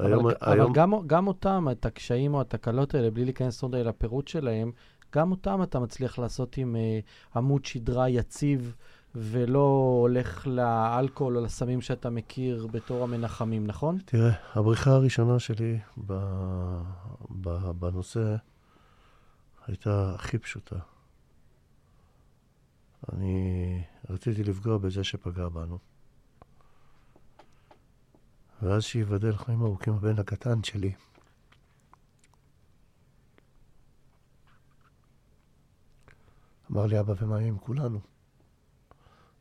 אבל, 0.00 0.06
היום, 0.06 0.26
אבל 0.26 0.52
היום, 0.52 0.72
גם, 0.72 0.92
גם 1.06 1.26
אותם, 1.26 1.66
את 1.72 1.86
הקשיים 1.86 2.34
או 2.34 2.40
התקלות 2.40 2.94
האלה, 2.94 3.10
בלי 3.10 3.24
להיכנס 3.24 3.62
עוד 3.62 3.74
לפירוט 3.74 4.28
שלהם, 4.28 4.72
גם 5.14 5.30
אותם 5.30 5.62
אתה 5.62 5.78
מצליח 5.78 6.18
לעשות 6.18 6.56
עם 6.56 6.76
אה, 6.76 6.98
עמוד 7.36 7.64
שדרה 7.64 8.08
יציב, 8.08 8.74
ולא 9.14 9.96
הולך 10.00 10.46
לאלכוהול 10.46 11.36
או 11.36 11.42
לסמים 11.42 11.80
שאתה 11.80 12.10
מכיר 12.10 12.66
בתור 12.70 13.04
המנחמים, 13.04 13.66
נכון? 13.66 13.98
תראה, 14.04 14.32
הבריחה 14.54 14.90
הראשונה 14.90 15.38
שלי 15.38 15.78
ב... 16.06 16.12
ב... 17.40 17.70
בנושא 17.70 18.36
הייתה 19.66 20.14
הכי 20.14 20.38
פשוטה. 20.38 20.76
אני 23.12 23.82
רציתי 24.10 24.44
לפגוע 24.44 24.78
בזה 24.78 25.04
שפגע 25.04 25.48
בנו. 25.48 25.78
ואז 28.62 28.82
שייבדל 28.82 29.36
חיים 29.36 29.62
ארוכים 29.62 29.94
הבן 29.94 30.18
הקטן 30.18 30.62
שלי. 30.62 30.92
אמר 36.70 36.86
לי, 36.86 37.00
אבא, 37.00 37.14
ומה 37.18 37.38
עם 37.38 37.58
כולנו? 37.58 38.00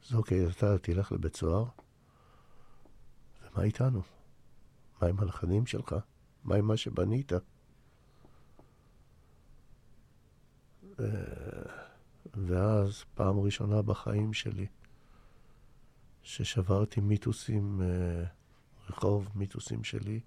אז 0.06 0.16
אוקיי, 0.16 0.48
אתה 0.50 0.78
תלך 0.78 1.12
לבית 1.12 1.36
סוהר, 1.36 1.66
ומה 3.42 3.64
איתנו? 3.64 4.02
מה 5.02 5.08
עם 5.08 5.20
הנכדים 5.20 5.66
שלך? 5.66 5.96
מה 6.44 6.56
עם 6.56 6.68
מה 6.68 6.78
שבנית? 6.78 7.32
ו- 11.00 11.84
ואז, 12.34 13.04
פעם 13.14 13.40
ראשונה 13.40 13.82
בחיים 13.82 14.34
שלי, 14.34 14.68
ששברתי 16.24 17.02
מיתוסים, 17.02 17.82
אה, 17.82 18.24
רחוב 18.90 19.30
מיתוסים 19.36 19.84
שלי, 19.84 20.20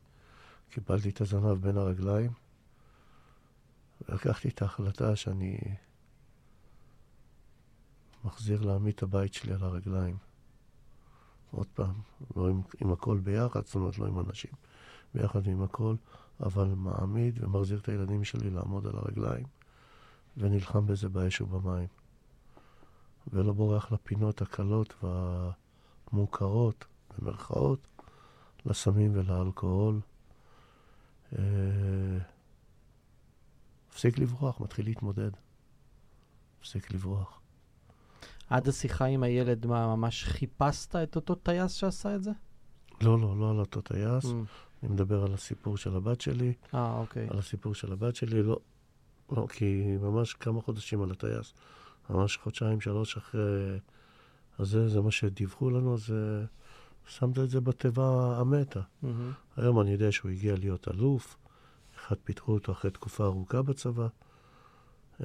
קיבלתי 0.71 1.09
את 1.09 1.21
הזנב 1.21 1.53
בין 1.53 1.77
הרגליים, 1.77 2.31
ולקחתי 4.09 4.49
את 4.49 4.63
ההחלטה 4.63 5.17
שאני 5.17 5.59
מחזיר 8.25 8.63
להעמיד 8.63 8.95
את 8.95 9.03
הבית 9.03 9.35
שלי 9.35 9.53
על 9.55 9.63
הרגליים. 9.63 10.17
עוד 11.51 11.67
פעם, 11.75 11.95
לא 12.37 12.49
עם, 12.49 12.63
עם 12.81 12.93
הכל 12.93 13.19
ביחד, 13.19 13.67
זאת 13.67 13.75
אומרת 13.75 13.99
לא 13.99 14.07
עם 14.07 14.21
אנשים 14.21 14.51
ביחד 15.15 15.47
עם 15.47 15.63
הכל, 15.63 15.95
אבל 16.41 16.65
מעמיד 16.65 17.45
ומחזיר 17.45 17.79
את 17.79 17.89
הילדים 17.89 18.25
שלי 18.25 18.51
לעמוד 18.51 18.87
על 18.87 18.97
הרגליים, 18.97 19.47
ונלחם 20.37 20.87
בזה 20.87 21.09
באש 21.09 21.41
ובמים. 21.41 21.89
ולא 23.33 23.53
בורח 23.53 23.93
לפינות 23.93 24.43
הקלות 24.43 25.05
והמוכרות, 26.13 26.85
במרכאות, 27.19 27.89
לסמים 28.67 29.11
ולאלכוהול. 29.15 30.01
אה, 31.39 31.45
מפסיק 33.91 34.19
לברוח, 34.19 34.61
מתחיל 34.61 34.85
להתמודד. 34.85 35.31
מפסיק 36.61 36.91
לברוח. 36.91 37.41
עד 38.51 38.69
השיחה 38.69 39.05
עם 39.05 39.23
הילד, 39.23 39.67
מה, 39.67 39.97
ממש 39.97 40.25
חיפשת 40.25 40.97
את 40.97 41.17
אותו 41.17 41.35
טייס 41.35 41.73
שעשה 41.73 42.15
את 42.15 42.23
זה? 42.23 42.31
לא, 43.01 43.21
לא, 43.21 43.37
לא 43.39 43.51
על 43.51 43.59
אותו 43.61 43.81
טייס. 43.81 44.25
Mm. 44.25 44.29
אני 44.83 44.93
מדבר 44.93 45.25
על 45.25 45.35
הסיפור 45.35 45.77
של 45.77 45.97
הבת 45.97 46.21
שלי. 46.21 46.53
אה, 46.75 46.99
אוקיי. 46.99 47.27
על 47.31 47.39
הסיפור 47.39 47.75
של 47.75 47.93
הבת 47.93 48.17
שלי, 48.17 48.43
לא, 48.43 48.59
לא, 49.33 49.47
כי 49.51 49.97
ממש 50.01 50.35
כמה 50.35 50.61
חודשים 50.61 51.03
על 51.03 51.11
הטייס. 51.11 51.55
ממש 52.11 52.37
חודשיים, 52.37 52.81
שלוש 52.81 53.17
אחרי... 53.17 53.79
אז 54.59 54.69
זה, 54.69 54.89
זה 54.89 55.01
מה 55.01 55.11
שדיווחו 55.11 55.71
לנו, 55.71 55.95
אז 55.95 56.05
uh, 56.11 56.13
שמת 57.07 57.39
את 57.39 57.51
זה 57.51 57.61
בתיבה 57.61 58.39
המתה. 58.41 58.81
Mm-hmm. 58.81 59.07
היום 59.57 59.81
אני 59.81 59.91
יודע 59.91 60.13
שהוא 60.13 60.31
הגיע 60.31 60.57
להיות 60.57 60.89
אלוף, 60.89 61.39
אחד 61.97 62.17
פיתחו 62.25 62.53
אותו 62.53 62.73
אחרי 62.73 62.91
תקופה 62.91 63.25
ארוכה 63.25 63.63
בצבא. 63.63 64.09
Uh, 65.21 65.25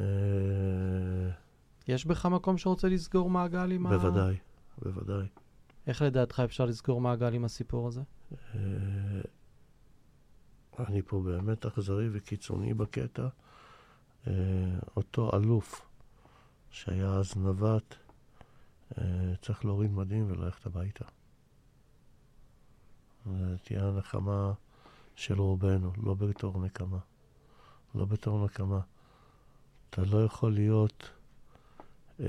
יש 1.87 2.05
בך 2.05 2.25
מקום 2.25 2.57
שרוצה 2.57 2.87
לסגור 2.87 3.29
מעגל 3.29 3.71
עם 3.71 3.83
בוודאי, 3.83 3.99
ה... 3.99 4.37
בוודאי, 4.77 4.93
בוודאי. 4.93 5.27
איך 5.87 6.01
לדעתך 6.01 6.39
אפשר 6.39 6.65
לסגור 6.65 7.01
מעגל 7.01 7.33
עם 7.33 7.45
הסיפור 7.45 7.87
הזה? 7.87 8.01
Uh, 8.31 8.35
אני 10.79 11.01
פה 11.01 11.21
באמת 11.25 11.65
אכזרי 11.65 12.09
וקיצוני 12.11 12.73
בקטע. 12.73 13.27
Uh, 14.25 14.29
אותו 14.95 15.31
אלוף 15.33 15.81
שהיה 16.69 17.13
אז 17.13 17.35
נווט, 17.35 17.95
אה, 18.97 19.33
צריך 19.41 19.65
להוריד 19.65 19.91
מדים 19.91 20.31
וללכת 20.31 20.65
הביתה. 20.65 21.05
זו 23.25 23.57
תהיה 23.63 23.87
הנחמה 23.87 24.53
של 25.15 25.41
רובנו, 25.41 25.91
לא 26.03 26.13
בתור 26.13 26.59
נקמה. 26.65 26.99
לא 27.95 28.05
בתור 28.05 28.45
נקמה. 28.45 28.79
אתה 29.89 30.01
לא 30.01 30.25
יכול 30.25 30.53
להיות 30.53 31.09
אה, 32.19 32.25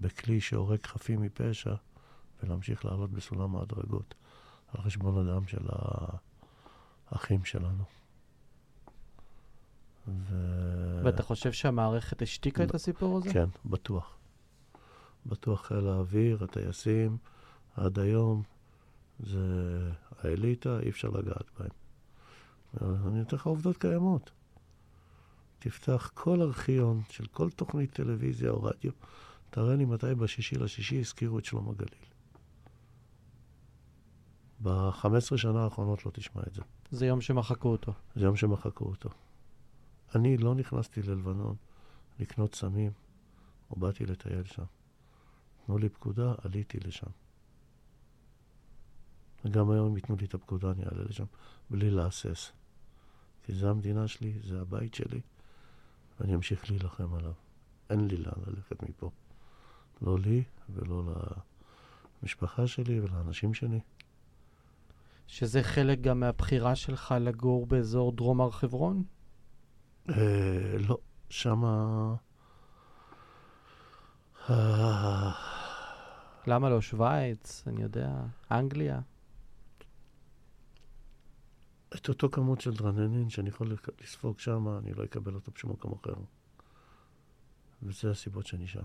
בכלי 0.00 0.40
שהורג 0.40 0.86
חפים 0.86 1.22
מפשע 1.22 1.74
ולהמשיך 2.42 2.84
לעלות 2.84 3.10
בסולם 3.10 3.56
ההדרגות 3.56 4.14
על 4.68 4.82
חשבון 4.82 5.28
הדם 5.28 5.46
של 5.46 5.66
האחים 7.10 7.44
שלנו. 7.44 7.84
ו... 10.08 10.34
ואתה 11.04 11.22
חושב 11.22 11.52
שהמערכת 11.52 12.22
השתיקה 12.22 12.64
את 12.64 12.74
הסיפור 12.74 13.18
הזה? 13.18 13.32
כן, 13.32 13.48
בטוח. 13.64 14.16
בטוח 15.26 15.66
חיל 15.66 15.88
האוויר, 15.88 16.44
הטייסים, 16.44 17.16
עד 17.76 17.98
היום 17.98 18.42
זה 19.20 19.90
האליטה, 20.18 20.80
אי 20.80 20.90
אפשר 20.90 21.08
לגעת 21.08 21.50
בהם. 21.58 21.70
אני 23.06 23.22
אתן 23.22 23.36
לך 23.36 23.46
עובדות 23.46 23.76
קיימות. 23.76 24.30
תפתח 25.58 26.10
כל 26.14 26.42
ארכיון 26.42 27.02
של 27.08 27.26
כל 27.26 27.50
תוכנית 27.50 27.92
טלוויזיה 27.92 28.50
או 28.50 28.62
רדיו, 28.62 28.92
תראה 29.50 29.76
לי 29.76 29.84
מתי 29.84 30.14
בשישי 30.14 30.56
לשישי 30.56 31.00
הזכירו 31.00 31.38
את 31.38 31.44
שלום 31.44 31.68
הגליל. 31.68 32.04
ב-15 34.62 35.36
שנה 35.36 35.64
האחרונות 35.64 36.06
לא 36.06 36.10
תשמע 36.10 36.42
את 36.46 36.54
זה. 36.54 36.62
זה 36.90 37.06
יום 37.06 37.20
שמחקו 37.20 37.68
אותו. 37.68 37.92
זה 38.16 38.24
יום 38.24 38.36
שמחקו 38.36 38.84
אותו. 38.84 39.10
אני 40.14 40.36
לא 40.36 40.54
נכנסתי 40.54 41.02
ללבנון 41.02 41.56
לקנות 42.18 42.54
סמים, 42.54 42.92
או 43.70 43.76
באתי 43.76 44.06
לטייל 44.06 44.44
שם. 44.44 44.64
תנו 45.66 45.78
לי 45.78 45.88
פקודה, 45.88 46.34
עליתי 46.38 46.78
לשם. 46.80 47.10
וגם 49.44 49.70
היום 49.70 49.86
אם 49.86 49.96
ייתנו 49.96 50.16
לי 50.16 50.26
את 50.26 50.34
הפקודה, 50.34 50.70
אני 50.70 50.84
אעלה 50.84 51.04
לשם, 51.04 51.24
בלי 51.70 51.90
להסס. 51.90 52.52
כי 53.42 53.52
זו 53.52 53.70
המדינה 53.70 54.08
שלי, 54.08 54.32
זה 54.44 54.60
הבית 54.60 54.94
שלי, 54.94 55.20
ואני 56.20 56.34
אמשיך 56.34 56.70
להילחם 56.70 57.14
עליו. 57.14 57.32
אין 57.90 58.06
לי 58.06 58.16
לאן 58.16 58.42
ללכת 58.46 58.82
מפה. 58.82 59.10
לא 60.02 60.18
לי 60.18 60.42
ולא 60.74 61.14
למשפחה 62.22 62.66
שלי 62.66 63.00
ולאנשים 63.00 63.54
שלי. 63.54 63.80
שזה 65.26 65.62
חלק 65.62 66.00
גם 66.00 66.20
מהבחירה 66.20 66.74
שלך 66.76 67.14
לגור 67.20 67.66
באזור 67.66 68.12
דרום 68.12 68.40
הר 68.40 68.50
חברון? 68.50 69.02
אה, 70.08 70.76
לא, 70.88 70.98
שמה... 71.28 72.14
אה, 74.50 75.30
למה 76.46 76.70
לא 76.70 76.80
שווייץ? 76.80 77.64
אני 77.66 77.82
יודע, 77.82 78.10
אנגליה? 78.50 79.00
את 81.96 82.08
אותו 82.08 82.30
כמות 82.30 82.60
של 82.60 82.74
דרננין 82.74 83.30
שאני 83.30 83.48
יכול 83.48 83.76
לספוג 84.02 84.38
שם, 84.38 84.68
אני 84.68 84.94
לא 84.94 85.04
אקבל 85.04 85.34
אותו 85.34 85.52
בשום 85.54 85.70
מקום 85.70 85.92
אחר. 85.92 86.14
וזה 87.82 88.10
הסיבות 88.10 88.46
שאני 88.46 88.66
שם. 88.66 88.82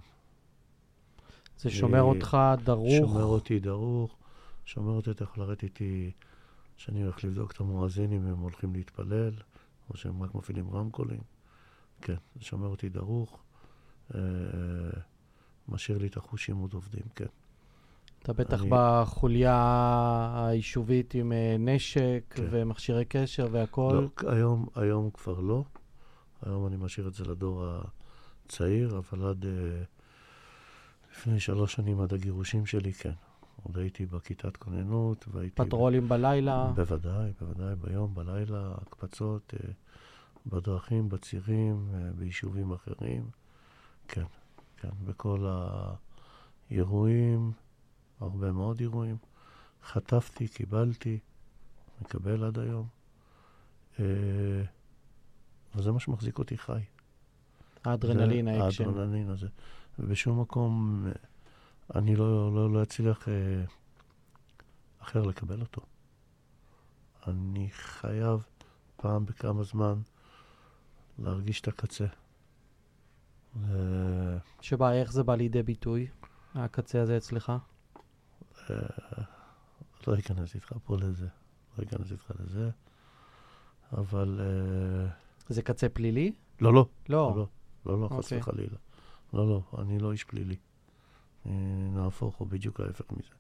זה 1.58 1.70
שומר 1.70 2.02
אותך 2.02 2.38
דרוך? 2.63 3.08
שומר 3.08 3.24
אותי 3.24 3.60
דרוך, 3.60 4.17
שומר 4.65 4.91
אותי, 4.91 5.12
אתה 5.12 5.24
יכול 5.24 5.43
לרדת 5.43 5.63
איתי, 5.63 6.12
שאני 6.78 7.04
הולך 7.04 7.24
לבדוק 7.24 7.52
את 7.52 7.60
המואזינים, 7.60 8.26
הם 8.26 8.39
הולכים 8.39 8.74
להתפלל. 8.74 9.34
או 9.89 9.98
שהם 9.98 10.24
רק 10.24 10.36
מפעילים 10.36 10.70
רמקולים. 10.70 11.22
כן, 12.02 12.15
זה 12.36 12.43
שומר 12.43 12.67
אותי 12.67 12.89
דרוך, 12.89 13.43
אה, 14.15 14.20
משאיר 15.67 15.98
לי 15.98 16.08
את 16.08 16.17
החושים 16.17 16.58
עוד 16.58 16.74
עובדים, 16.74 17.04
כן. 17.15 17.26
אתה 18.23 18.34
בטח 18.34 18.62
אני... 18.62 18.69
בחוליה 18.71 20.45
היישובית 20.47 21.13
עם 21.13 21.32
אה, 21.32 21.56
נשק 21.60 22.23
כן. 22.30 22.43
ומכשירי 22.49 23.06
קשר 23.06 23.47
והכול? 23.51 23.93
לא, 24.23 24.32
היום, 24.32 24.67
היום 24.75 25.10
כבר 25.10 25.39
לא. 25.39 25.63
היום 26.41 26.67
אני 26.67 26.75
משאיר 26.77 27.08
את 27.08 27.13
זה 27.13 27.25
לדור 27.25 27.65
הצעיר, 28.45 28.97
אבל 28.97 29.27
עד 29.27 29.45
אה, 29.45 29.84
לפני 31.12 31.39
שלוש 31.39 31.73
שנים, 31.73 32.01
עד 32.01 32.13
הגירושים 32.13 32.65
שלי, 32.65 32.93
כן. 32.93 33.13
עוד 33.63 33.77
הייתי 33.77 34.06
בכיתת 34.06 34.58
כוננות, 34.58 35.25
והייתי... 35.32 35.56
פטרולים 35.56 36.10
בלילה? 36.10 36.71
בוודאי, 36.75 37.32
בוודאי, 37.41 37.75
ביום, 37.75 38.15
בלילה, 38.15 38.71
הקפצות 38.82 39.53
אה, 39.53 39.69
בדרכים, 40.45 41.10
בצירים, 41.10 41.89
אה, 41.93 42.10
ביישובים 42.15 42.71
אחרים. 42.71 43.30
כן, 44.08 44.23
כן, 44.77 44.89
בכל 45.06 45.45
האירועים, 46.69 47.51
הרבה 48.19 48.51
מאוד 48.51 48.80
אירועים. 48.80 49.17
חטפתי, 49.84 50.47
קיבלתי, 50.47 51.19
מקבל 52.01 52.43
עד 52.43 52.60
היום. 52.60 52.88
אה, 53.99 54.63
וזה 55.75 55.91
מה 55.91 55.99
שמחזיק 55.99 56.39
אותי 56.39 56.58
חי. 56.58 56.82
האדרנלין, 57.86 58.47
האקשן. 58.47 58.86
האדרנלין 58.86 59.30
הזה. 59.30 59.47
ובשום 59.99 60.41
מקום... 60.41 61.06
אני 61.95 62.15
לא, 62.15 62.56
לא, 62.56 62.73
לא 62.73 62.84
אצליח 62.84 63.27
אה, 63.27 63.63
אחר 64.99 65.22
לקבל 65.22 65.61
אותו. 65.61 65.82
אני 67.28 67.70
חייב 67.72 68.45
פעם 68.97 69.26
בכמה 69.26 69.63
זמן 69.63 70.01
להרגיש 71.20 71.61
את 71.61 71.68
הקצה. 71.68 72.05
ו... 73.55 74.38
שבה, 74.61 74.93
איך 74.93 75.11
זה 75.11 75.24
בא 75.24 75.36
לידי 75.36 75.63
ביטוי, 75.63 76.07
הקצה 76.55 77.01
הזה 77.01 77.18
אצלך? 77.18 77.51
אה, 78.72 79.24
לא 80.07 80.20
אכנס 80.20 80.55
איתך 80.55 80.74
פה 80.86 80.97
לזה, 80.97 81.28
לא 81.78 81.84
אכנס 81.84 82.11
איתך 82.11 82.32
לזה, 82.39 82.70
אבל... 83.93 84.39
אה, 84.39 85.09
זה 85.49 85.61
קצה 85.61 85.89
פלילי? 85.89 86.32
לא, 86.61 86.74
לא. 86.74 86.86
לא. 87.09 87.34
לא, 87.36 87.47
לא, 87.86 88.01
לא, 88.01 88.07
חס 88.07 88.24
אוקיי. 88.24 88.39
וחלילה. 88.39 88.78
לא, 89.34 89.47
לא, 89.49 89.61
אני 89.78 89.99
לא 89.99 90.11
איש 90.11 90.24
פלילי. 90.24 90.55
נהפוך 91.95 92.36
הוא 92.36 92.47
בדיוק 92.47 92.80
ההפך 92.80 93.05
מזה. 93.11 93.34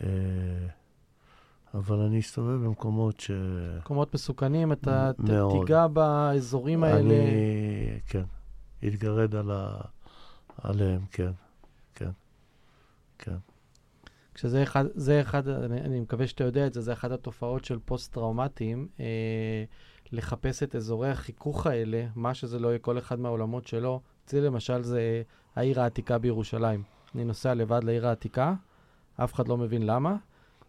אה, 0.00 0.68
אבל 1.74 2.00
אני 2.00 2.20
אסתובב 2.20 2.64
במקומות 2.64 3.20
ש... 3.20 3.30
מקומות 3.78 4.14
מסוכנים, 4.14 4.72
אתה 4.72 5.10
תיגע 5.50 5.86
באזורים 5.86 6.84
האלה. 6.84 7.00
אני, 7.00 8.00
כן, 8.06 8.24
אתגרד 8.86 9.34
על 9.34 9.50
ה... 9.50 9.80
עליהם, 10.62 11.06
כן, 11.10 11.32
כן. 11.94 12.10
כן. 13.18 13.36
כשזה 14.34 14.62
אחד, 14.62 14.84
זה 14.94 15.20
אחד, 15.20 15.48
אני, 15.48 15.80
אני 15.80 16.00
מקווה 16.00 16.26
שאתה 16.26 16.44
יודע 16.44 16.66
את 16.66 16.72
זה, 16.74 16.80
זה 16.80 16.92
אחת 16.92 17.10
התופעות 17.10 17.64
של 17.64 17.78
פוסט-טראומטיים, 17.84 18.88
אה, 19.00 19.04
לחפש 20.12 20.62
את 20.62 20.76
אזורי 20.76 21.10
החיכוך 21.10 21.66
האלה, 21.66 22.06
מה 22.16 22.34
שזה 22.34 22.58
לא 22.58 22.68
יהיה, 22.68 22.78
כל 22.78 22.98
אחד 22.98 23.20
מהעולמות 23.20 23.66
שלו. 23.66 24.00
אצלי 24.24 24.40
למשל 24.40 24.82
זה 24.82 25.22
העיר 25.56 25.80
העתיקה 25.80 26.18
בירושלים. 26.18 26.82
אני 27.14 27.24
נוסע 27.24 27.54
לבד 27.54 27.84
לעיר 27.84 28.06
העתיקה, 28.06 28.54
אף 29.16 29.34
אחד 29.34 29.48
לא 29.48 29.56
מבין 29.56 29.86
למה, 29.86 30.16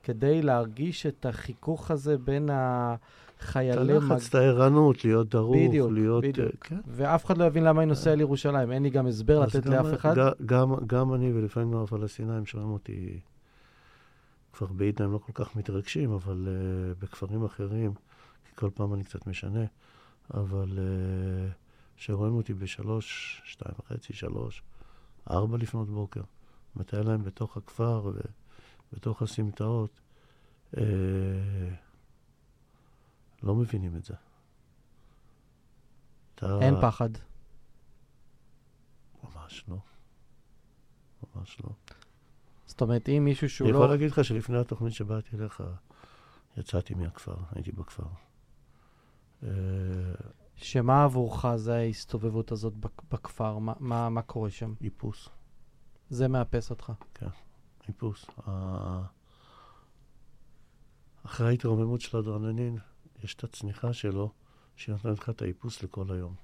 כדי 0.04 0.42
להרגיש 0.42 1.06
את 1.06 1.26
החיכוך 1.26 1.92
הזה 1.92 2.18
בין 2.18 2.50
החיילי... 2.52 3.98
את 3.98 4.02
הלחץ, 4.02 4.30
את 4.30 4.36
הערנות, 4.36 5.06
להיות 5.06 5.30
דרוך, 5.30 5.56
בדיוק, 5.68 5.92
להיות... 5.92 6.24
בדיוק. 6.24 6.50
אה, 6.50 6.58
כן. 6.62 6.80
ואף 6.88 7.26
אחד 7.26 7.38
לא 7.38 7.46
יבין 7.46 7.64
למה 7.64 7.82
אני 7.82 7.90
נוסע 7.90 8.16
לירושלים. 8.16 8.72
אין 8.72 8.84
לי 8.84 8.90
גם 8.90 9.08
הסבר 9.08 9.40
לתת 9.40 9.66
גם- 9.66 9.74
לאף 9.74 9.94
אחד. 9.94 10.16
ג- 10.20 10.46
גם, 10.46 10.76
גם 10.88 11.14
אני 11.14 11.32
ולפעמים 11.34 11.72
גם 11.72 11.80
הפלסטינאים 11.80 12.46
שומעים 12.46 12.70
אותי, 12.72 13.20
כבר 14.58 14.68
בעידן 14.68 15.06
הם 15.06 15.12
לא 15.14 15.18
כל 15.18 15.32
כך 15.34 15.56
מתרגשים, 15.56 16.12
אבל 16.12 16.48
uh, 16.48 17.04
בכפרים 17.04 17.46
אחרים, 17.46 17.94
כי 18.46 18.52
כל 18.56 18.70
פעם 18.74 18.94
אני 18.94 19.04
קצת 19.04 19.28
משנה, 19.28 19.66
אבל 20.34 20.70
uh, 20.70 21.52
שרואים 21.98 22.34
אותי 22.34 22.54
בשלוש, 22.54 23.42
שתיים 23.46 23.76
וחצי, 23.80 24.14
שלוש, 24.14 24.64
ארבע 25.32 25.58
לפנות 25.58 25.90
בוקר, 25.90 26.22
מטייל 26.76 27.08
להם 27.08 27.24
בתוך 27.24 27.58
הכפר 27.58 28.12
ובתוך 28.92 29.22
הסמטאות, 29.22 30.00
uh, 30.74 30.78
לא 33.44 33.56
מבינים 33.56 33.96
את 33.96 34.06
זה. 34.06 34.14
אתה- 36.36 36.60
אין 36.62 36.74
פחד. 36.82 37.10
ממש 39.24 39.64
לא. 39.68 39.78
ממש 41.36 41.58
לא. 41.64 41.70
זאת 42.66 42.82
אומרת, 42.82 43.10
אם 43.10 43.22
מישהו 43.26 43.50
שהוא 43.50 43.66
אני 43.68 43.74
לא... 43.74 43.78
יכול 43.78 43.90
להגיד 43.90 44.12
לך 44.12 44.26
שלפני 44.26 44.58
התוכנית 44.58 44.94
שבאתי 44.94 45.36
אליך, 45.38 45.64
יצאתי 46.58 46.94
מהכפר, 46.94 47.36
הייתי 47.52 47.72
בכפר. 47.72 48.04
אה, 49.44 49.50
שמה 50.56 51.04
עבורך 51.04 51.46
זה 51.56 51.76
ההסתובבות 51.76 52.52
הזאת 52.52 52.74
בכ- 52.76 53.04
בכפר? 53.12 53.58
מה, 53.58 53.74
מה, 53.80 54.10
מה 54.10 54.22
קורה 54.22 54.50
שם? 54.50 54.74
איפוס, 54.82 55.30
זה 56.10 56.28
מאפס 56.28 56.70
אותך. 56.70 56.92
איפוס. 57.88 58.26
ה- 58.48 59.02
אחרי 61.26 61.48
ההתרוממות 61.48 62.02
של 62.02 62.18
האדרנלין, 62.18 62.78
יש 63.24 63.36
את 63.36 63.44
הצניחה 63.44 63.94
שלו, 63.94 64.32
שהיא 64.76 64.94
נותנת 64.94 65.20
לך 65.20 65.30
את 65.30 65.42
האיפוס 65.42 65.84
לכל 65.84 66.06
היום. 66.12 66.36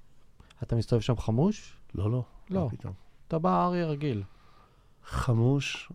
אתה 0.64 0.76
מסתובב 0.76 1.02
שם 1.02 1.18
חמוש? 1.18 1.78
לא, 1.96 2.12
לא. 2.12 2.24
לא. 2.50 2.68
פתאום. 2.72 2.94
אתה 3.28 3.40
בא 3.40 3.66
אריה 3.66 3.88
רגיל. 3.88 4.24
חמוש, 5.04 5.92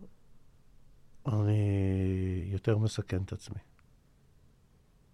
אני 1.27 1.59
יותר 2.51 2.77
מסכן 2.77 3.21
את 3.21 3.33
עצמי. 3.33 3.59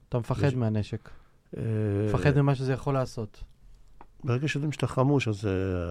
אתה 0.10 0.20
מפחד 0.20 0.48
יש- 0.48 0.54
מהנשק. 0.56 1.10
אה, 1.58 1.62
מפחד 2.10 2.38
ממה 2.38 2.56
שזה 2.56 2.74
יכול 2.74 2.94
לעשות. 2.94 3.44
ברגע 4.24 4.48
שיודעים 4.48 4.72
שאתה 4.72 4.88
חמוש, 4.88 5.28
אז 5.28 5.46
uh, 5.46 5.48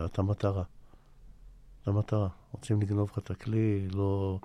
אתה 0.07 0.23
מטרה. 0.23 0.63
אתה 1.83 1.93
מטרה. 1.93 2.29
רוצים 2.53 2.81
לגנוב 2.83 3.11
לך 3.13 3.19
את 3.19 3.31
הכלי, 3.31 3.89
לא, 3.89 4.39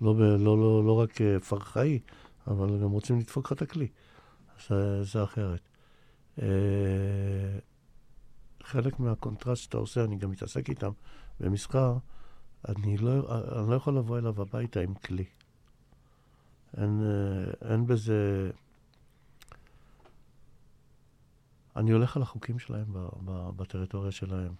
לא, 0.00 0.16
לא, 0.18 0.38
לא, 0.58 0.84
לא 0.84 0.92
רק 1.00 1.10
uh, 1.16 1.44
פרחאי, 1.48 1.98
אבל 2.46 2.78
גם 2.82 2.90
רוצים 2.90 3.18
לדפוק 3.18 3.46
לך 3.46 3.52
את 3.52 3.62
הכלי. 3.62 3.88
אז 4.56 4.66
uh, 4.66 4.74
זה 5.12 5.24
אחרת. 5.24 5.60
Uh, 6.38 6.42
חלק 8.62 9.00
מהקונטרסט 9.00 9.62
שאתה 9.62 9.76
עושה, 9.76 10.04
אני 10.04 10.16
גם 10.16 10.30
מתעסק 10.30 10.68
איתם 10.68 10.90
במסחר, 11.40 11.96
אני 12.68 12.96
לא, 12.96 13.12
אני 13.60 13.70
לא 13.70 13.74
יכול 13.74 13.96
לבוא 13.96 14.18
אליו 14.18 14.42
הביתה 14.42 14.80
עם 14.80 14.94
כלי. 14.94 15.24
אין, 16.76 17.00
uh, 17.00 17.66
אין 17.68 17.86
בזה... 17.86 18.50
אני 21.76 21.90
הולך 21.90 22.16
על 22.16 22.22
החוקים 22.22 22.58
שלהם 22.58 22.84
ב, 22.92 23.08
ב, 23.24 23.50
בטריטוריה 23.56 24.12
שלהם. 24.12 24.52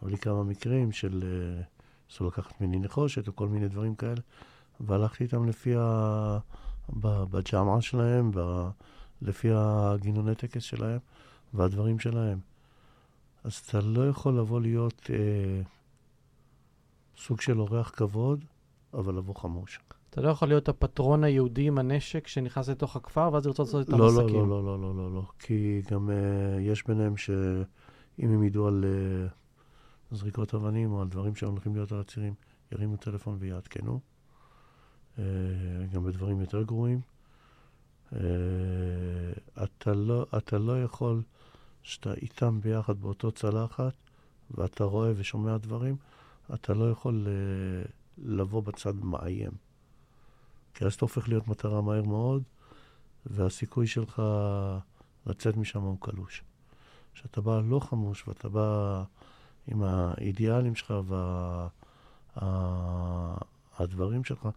היו 0.00 0.10
לי 0.10 0.18
כמה 0.18 0.44
מקרים 0.44 0.92
של 0.92 1.24
אה, 1.26 1.62
אסור 2.10 2.26
לקחת 2.26 2.60
ממני 2.60 2.78
נחושת 2.78 3.28
או 3.28 3.36
כל 3.36 3.48
מיני 3.48 3.68
דברים 3.68 3.94
כאלה, 3.94 4.20
והלכתי 4.80 5.24
איתם 5.24 5.48
לפי 5.48 5.74
ה... 5.78 6.38
בג'אמעה 7.30 7.80
שלהם, 7.80 8.30
ב... 8.34 8.68
לפי 9.22 9.48
הגינוני 9.54 10.34
טקס 10.34 10.62
שלהם 10.62 10.98
והדברים 11.54 11.98
שלהם. 11.98 12.38
אז 13.44 13.56
אתה 13.56 13.80
לא 13.80 14.08
יכול 14.08 14.38
לבוא 14.38 14.60
להיות 14.60 15.10
אה, 15.10 15.62
סוג 17.16 17.40
של 17.40 17.60
אורח 17.60 17.90
כבוד, 17.94 18.44
אבל 18.94 19.14
לבוא 19.14 19.34
חמוש. 19.34 19.80
אתה 20.10 20.22
לא 20.22 20.28
יכול 20.28 20.48
להיות 20.48 20.68
הפטרון 20.68 21.24
היהודי 21.24 21.66
עם 21.66 21.78
הנשק 21.78 22.26
שנכנס 22.26 22.68
לתוך 22.68 22.96
הכפר, 22.96 23.30
ואז 23.32 23.46
לרצות 23.46 23.66
לעשות 23.66 23.86
איתם 23.86 23.98
לא, 23.98 24.14
לא, 24.14 24.20
עסקים. 24.20 24.50
לא, 24.50 24.64
לא, 24.64 24.64
לא, 24.64 24.80
לא, 24.80 24.96
לא, 24.96 25.14
לא, 25.14 25.22
כי 25.38 25.82
גם 25.90 26.10
uh, 26.10 26.60
יש 26.60 26.86
ביניהם 26.86 27.16
שאם 27.16 27.34
הם 28.18 28.42
ידעו 28.42 28.66
על 28.66 28.84
uh, 28.84 30.14
זריקות 30.16 30.54
אבנים 30.54 30.92
או 30.92 31.02
על 31.02 31.08
דברים 31.08 31.34
שהולכים 31.34 31.74
להיות 31.74 31.92
על 31.92 32.00
הצירים, 32.00 32.34
ירימו 32.72 32.96
טלפון 32.96 33.36
ויעדכנו. 33.38 34.00
Uh, 35.16 35.20
גם 35.92 36.04
בדברים 36.04 36.40
יותר 36.40 36.62
גרועים. 36.62 37.00
Uh, 38.12 38.16
אתה, 39.62 39.94
לא, 39.94 40.26
אתה 40.38 40.58
לא 40.58 40.82
יכול 40.82 41.22
שאתה 41.82 42.14
איתם 42.14 42.60
ביחד 42.60 43.00
באותו 43.00 43.32
צלחת, 43.32 43.94
ואתה 44.50 44.84
רואה 44.84 45.12
ושומע 45.16 45.56
דברים, 45.56 45.96
אתה 46.54 46.74
לא 46.74 46.90
יכול 46.90 47.26
uh, 47.26 47.90
לבוא 48.18 48.62
בצד 48.62 49.04
מאיים. 49.04 49.52
כי 50.74 50.84
אז 50.84 50.94
אתה 50.94 51.04
הופך 51.04 51.28
להיות 51.28 51.48
מטרה 51.48 51.80
מהר 51.80 52.02
מאוד, 52.02 52.42
והסיכוי 53.26 53.86
שלך 53.86 54.22
לצאת 55.26 55.56
משם 55.56 55.80
הוא 55.80 56.00
קלוש. 56.00 56.44
כשאתה 57.14 57.40
בא 57.40 57.60
לא 57.64 57.80
חמוש 57.80 58.28
ואתה 58.28 58.48
בא 58.48 59.02
עם 59.66 59.82
האידיאלים 59.82 60.74
שלך 60.74 60.94
והדברים 63.78 64.24
שלך, 64.24 64.48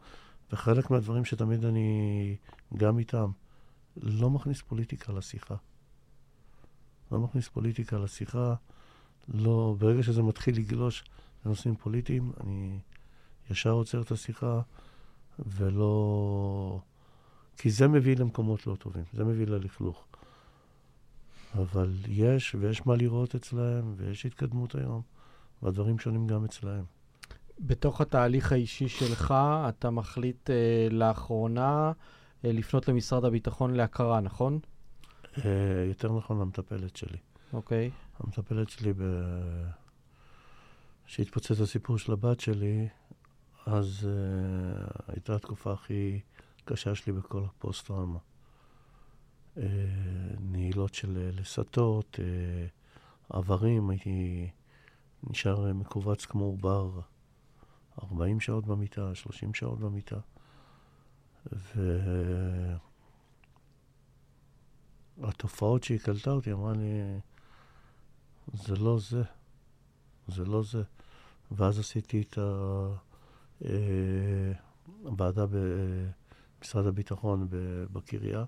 וחלק 0.52 0.92
מהדברים 0.92 1.26
שתמיד 1.26 1.66
אני 1.66 2.36
גם 2.78 3.00
איתם, 3.00 3.32
לא 3.98 4.30
מכניס 4.30 4.62
פוליטיקה 4.62 5.14
לשיחה. 5.14 5.56
לא 7.12 7.20
מכניס 7.20 7.48
פוליטיקה 7.48 7.98
לשיחה. 7.98 8.56
לא, 9.28 9.76
ברגע 9.80 10.04
שזה 10.04 10.24
מתחיל 10.24 10.58
לגלוש 10.58 11.04
לנושאים 11.48 11.76
פוליטיים, 11.76 12.32
אני 12.44 12.80
ישר 13.52 13.72
עוצר 13.72 14.02
את 14.02 14.12
השיחה, 14.12 14.62
ולא... 15.40 16.80
כי 17.58 17.70
זה 17.70 17.88
מביא 17.88 18.16
למקומות 18.18 18.68
לא 18.68 18.76
טובים, 18.76 19.04
זה 19.14 19.24
מביא 19.24 19.48
ללכלוך. 19.48 20.06
אבל 21.56 21.94
יש, 22.08 22.56
ויש 22.60 22.86
מה 22.86 22.96
לראות 22.96 23.36
אצלהם, 23.36 23.94
ויש 23.98 24.26
התקדמות 24.26 24.76
היום, 24.76 25.02
והדברים 25.64 26.00
שונים 26.00 26.28
גם 26.28 26.46
אצלהם. 26.46 26.84
בתוך 27.60 28.02
התהליך 28.02 28.52
האישי 28.52 28.88
שלך, 28.88 29.34
אתה 29.70 29.90
מחליט 29.90 30.50
אה, 30.50 30.88
לאחרונה 30.92 31.92
אה, 32.46 32.52
לפנות 32.52 32.88
למשרד 32.88 33.26
הביטחון 33.26 33.74
להכרה, 33.74 34.22
נכון? 34.22 34.60
אה, 35.38 35.52
יותר 35.88 36.18
נכון 36.18 36.40
למטפלת 36.40 36.96
שלי. 36.96 37.18
אוקיי. 37.54 37.92
המטפלת 38.20 38.70
שלי, 38.70 38.94
ב... 38.94 39.04
כשהתפוצץ 41.08 41.62
הסיפור 41.62 41.98
של 41.98 42.12
הבת 42.12 42.40
שלי, 42.40 42.88
אז 43.66 44.08
uh, 44.08 44.08
הייתה 45.08 45.36
התקופה 45.36 45.74
הכי 45.74 46.20
קשה 46.66 46.96
שלי 46.96 47.14
בכל 47.14 47.44
הפוסט-טראומה. 47.44 48.20
Uh, 49.56 49.60
נעילות 50.40 50.94
של 50.94 51.18
אה, 51.18 51.32
לסתות, 51.32 52.20
uh, 52.20 52.20
עברים, 53.30 53.90
הייתי 53.90 54.50
נשאר 55.24 55.74
מכווץ 55.74 56.26
כמו 56.26 56.44
עובר 56.44 57.00
40 58.04 58.40
שעות 58.40 58.66
במיטה, 58.66 59.16
30 59.16 59.54
שעות 59.54 59.80
במיטה. 59.80 60.20
והתופעות 65.18 65.84
שהיא 65.84 66.00
קלטה 66.00 66.32
אותי, 66.32 66.52
אמרה 66.52 66.74
לי, 66.74 67.20
זה 68.54 68.76
לא 68.76 69.00
זה, 69.00 69.24
זה 70.28 70.46
לא 70.46 70.64
זה. 70.64 70.84
ואז 71.52 71.80
עשיתי 71.80 72.22
את 72.22 72.38
אה, 73.66 74.52
הוועדה 75.04 75.46
במשרד 75.46 76.88
הביטחון 76.88 77.48
בקריה, 77.94 78.44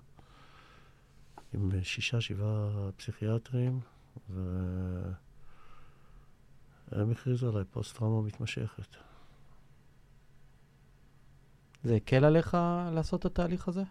עם 1.54 1.70
שישה, 1.82 2.20
שבעה 2.20 2.90
פסיכיאטרים, 2.96 3.80
והם 4.28 5.12
הכריזו 7.10 7.48
עליי 7.48 7.64
פוסט-טראומה 7.70 8.26
מתמשכת. 8.26 8.96
זה 11.84 11.96
הקל 11.96 12.24
עליך 12.24 12.56
לעשות 12.92 13.20
את 13.20 13.24
התהליך 13.26 13.68
הזה? 13.68 13.82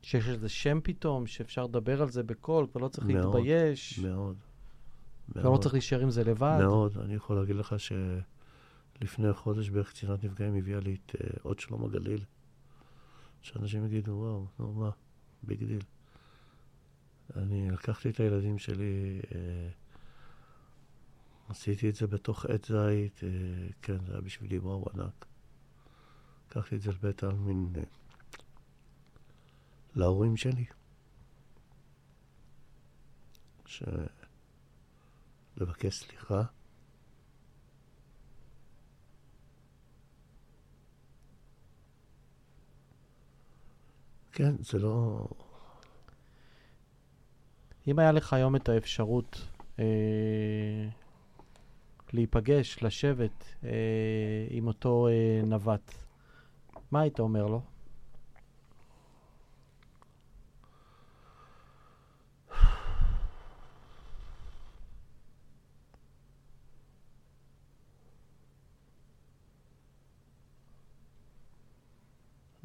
אה, 0.00 0.08
שיש 0.08 0.28
איזה 0.28 0.48
שם 0.48 0.78
פתאום, 0.82 1.26
שאפשר 1.26 1.64
לדבר 1.64 2.02
על 2.02 2.10
זה 2.10 2.22
בקול, 2.22 2.66
כבר 2.72 2.80
לא 2.80 2.88
צריך 2.88 3.06
מאוד, 3.06 3.34
להתבייש. 3.34 3.98
מאוד, 3.98 4.36
אתה 5.32 5.42
לא 5.42 5.58
צריך 5.62 5.74
להישאר 5.74 6.00
עם 6.00 6.10
זה 6.10 6.24
לבד? 6.24 6.58
מאוד. 6.62 6.98
אני 6.98 7.14
יכול 7.14 7.36
להגיד 7.36 7.56
לך 7.56 7.74
שלפני 7.78 9.32
חודש 9.32 9.68
בערך 9.68 9.90
קצינת 9.90 10.24
נפגעים 10.24 10.54
הביאה 10.54 10.80
לי 10.80 10.96
את 11.06 11.14
אה, 11.14 11.38
אות 11.42 11.58
שלום 11.58 11.84
הגליל. 11.84 12.24
שאנשים 13.42 13.86
יגידו, 13.86 14.12
וואו, 14.12 14.46
נו 14.58 14.72
מה, 14.72 14.90
big 15.42 15.64
deal. 15.64 15.82
אני 17.36 17.70
לקחתי 17.70 18.10
את 18.10 18.20
הילדים 18.20 18.58
שלי, 18.58 19.20
אה, 19.34 19.68
עשיתי 21.48 21.88
את 21.88 21.94
זה 21.94 22.06
בתוך 22.06 22.46
עץ 22.46 22.68
זית, 22.68 23.20
אה, 23.22 23.28
כן, 23.82 24.04
זה 24.06 24.12
היה 24.12 24.20
בשבילי 24.20 24.58
וואו 24.58 24.86
ענק. 24.94 25.26
לקחתי 26.50 26.76
את 26.76 26.80
זה 26.80 26.90
לבית 26.90 27.22
העלמין 27.22 27.72
אה, 27.76 27.82
להורים 29.94 30.36
שלי. 30.36 30.64
ש... 33.66 33.82
לבקש 35.56 35.98
סליחה. 35.98 36.42
כן, 44.32 44.54
זה 44.62 44.78
לא... 44.78 45.26
אם 47.86 47.98
היה 47.98 48.12
לך 48.12 48.32
היום 48.32 48.56
את 48.56 48.68
האפשרות 48.68 49.48
אה, 49.78 49.84
להיפגש, 52.12 52.82
לשבת 52.82 53.44
אה, 53.64 53.70
עם 54.50 54.66
אותו 54.66 55.08
אה, 55.08 55.42
נווט, 55.46 55.94
מה 56.90 57.00
היית 57.00 57.20
אומר 57.20 57.46
לו? 57.46 57.62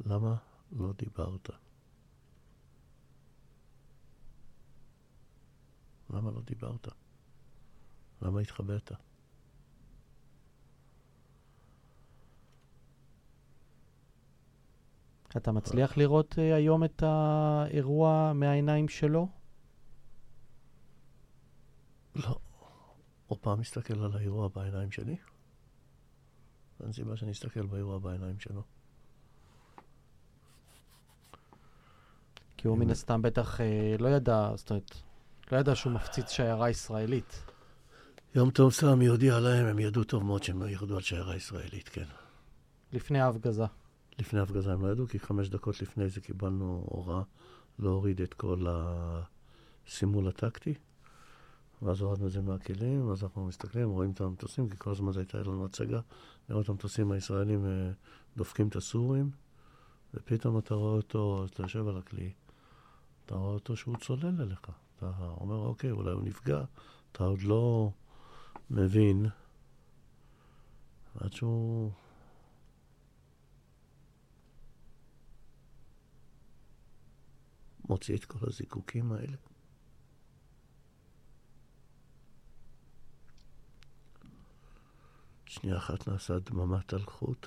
למה 0.06 0.36
לא 0.78 0.92
דיברת? 0.98 1.50
למה 6.10 6.30
לא 6.30 6.40
דיברת? 6.40 6.88
למה 8.22 8.40
התחבאת? 8.40 8.92
אתה 15.36 15.52
מצליח 15.52 15.96
לראות 15.96 16.32
uh, 16.32 16.40
היום 16.40 16.84
את 16.84 17.02
האירוע 17.02 18.32
מהעיניים 18.34 18.88
שלו? 18.88 19.28
לא. 22.14 22.38
עוד 23.26 23.38
פעם 23.38 23.60
מסתכל 23.60 24.04
על 24.04 24.16
האירוע 24.16 24.48
בעיניים 24.48 24.90
שלי? 24.90 25.16
אין 26.80 26.92
סיבה 26.92 27.16
שאני 27.16 27.32
אסתכל 27.32 27.66
באירוע 27.66 27.98
בעיניים 27.98 28.40
שלו. 28.40 28.62
כי 32.56 32.68
הוא 32.68 32.78
מן 32.78 32.90
הסתם 32.90 33.22
בטח 33.22 33.60
אה, 33.60 33.96
לא 33.98 34.08
ידע, 34.08 34.50
זאת 34.54 34.70
אומרת, 34.70 34.96
לא 35.52 35.56
ידע 35.56 35.74
שהוא 35.74 35.92
מפציץ 35.92 36.30
שיירה 36.30 36.70
ישראלית. 36.70 37.42
יום 38.34 38.50
טוב 38.50 38.72
סמי 38.72 39.04
יודיע 39.04 39.40
להם, 39.40 39.66
הם 39.66 39.78
ידעו 39.78 40.04
טוב 40.04 40.24
מאוד 40.24 40.42
שהם 40.42 40.62
לא 40.62 40.68
ירדו 40.68 40.96
על 40.96 41.02
שיירה 41.02 41.36
ישראלית, 41.36 41.88
כן. 41.88 42.04
לפני 42.92 43.20
ההפגזה. 43.20 43.64
לפני 44.18 44.40
ההפגזה 44.40 44.72
הם 44.72 44.86
לא 44.86 44.92
ידעו, 44.92 45.06
כי 45.06 45.18
חמש 45.18 45.48
דקות 45.48 45.82
לפני 45.82 46.08
זה 46.08 46.20
קיבלנו 46.20 46.84
הוראה 46.86 47.22
להוריד 47.78 48.20
את 48.20 48.34
כל 48.34 48.66
הסימול 48.68 50.28
הטקטי. 50.28 50.74
ואז 51.82 52.00
הורדנו 52.00 52.26
את 52.26 52.32
זה 52.32 52.40
מהכלים, 52.40 53.08
ואז 53.08 53.22
אנחנו 53.22 53.46
מסתכלים, 53.46 53.90
רואים 53.90 54.10
את 54.10 54.20
המטוסים, 54.20 54.68
כי 54.68 54.76
כל 54.78 54.90
הזמן 54.90 55.12
זו 55.12 55.20
הייתה 55.20 55.38
לנו 55.38 55.64
הצגה, 55.64 56.00
לראות 56.48 56.64
את 56.64 56.68
המטוסים 56.68 57.12
הישראלים 57.12 57.66
אה, 57.66 57.90
דופקים 58.36 58.68
את 58.68 58.76
הסורים, 58.76 59.30
ופתאום 60.14 60.58
אתה 60.58 60.74
רואה 60.74 60.92
אותו, 60.92 61.46
אתה 61.52 61.62
יושב 61.62 61.88
על 61.88 61.96
הכלי, 61.96 62.32
אתה 63.26 63.34
רואה 63.34 63.54
אותו 63.54 63.76
שהוא 63.76 63.96
צולל 63.96 64.42
אליך. 64.42 64.70
אתה 64.96 65.10
אומר, 65.40 65.56
אוקיי, 65.56 65.90
אולי 65.90 66.10
הוא 66.10 66.22
נפגע, 66.22 66.64
אתה 67.12 67.24
עוד 67.24 67.42
לא 67.42 67.90
מבין, 68.70 69.26
עד 71.14 71.32
שהוא... 71.32 71.92
מוציא 77.88 78.16
את 78.16 78.24
כל 78.24 78.38
הזיקוקים 78.42 79.12
האלה. 79.12 79.36
שנייה 85.46 85.76
אחת 85.76 86.08
נעשה 86.08 86.38
דממת 86.38 86.94
אלחוט. 86.94 87.46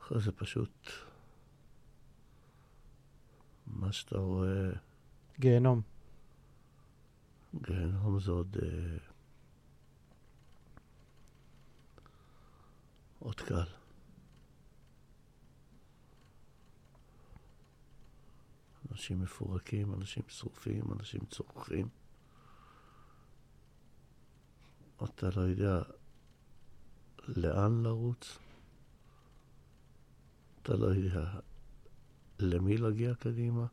אחרי 0.00 0.20
זה 0.20 0.32
פשוט 0.32 1.05
מה 3.80 3.92
שאתה 3.92 4.18
רואה... 4.18 4.70
גיהנום. 5.40 5.80
גיהנום 7.54 8.20
זה 8.20 8.30
עוד... 8.30 8.56
אה, 8.62 8.98
עוד 13.18 13.40
קל. 13.40 13.64
אנשים 18.92 19.20
מפורקים, 19.20 19.94
אנשים 19.94 20.22
שרופים, 20.28 20.84
אנשים 20.92 21.20
צורכים. 21.24 21.88
אתה 25.04 25.28
לא 25.36 25.40
יודע 25.40 25.82
לאן 27.28 27.82
לרוץ, 27.82 28.38
אתה 30.62 30.76
לא 30.76 30.86
יודע 30.86 31.40
למי 32.38 32.76
להגיע 32.76 33.14
קדימה, 33.14 33.66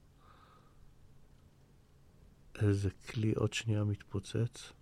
איזה 2.55 2.89
כלי 2.89 3.33
עוד 3.33 3.53
שנייה 3.53 3.83
מתפוצץ. 3.83 4.73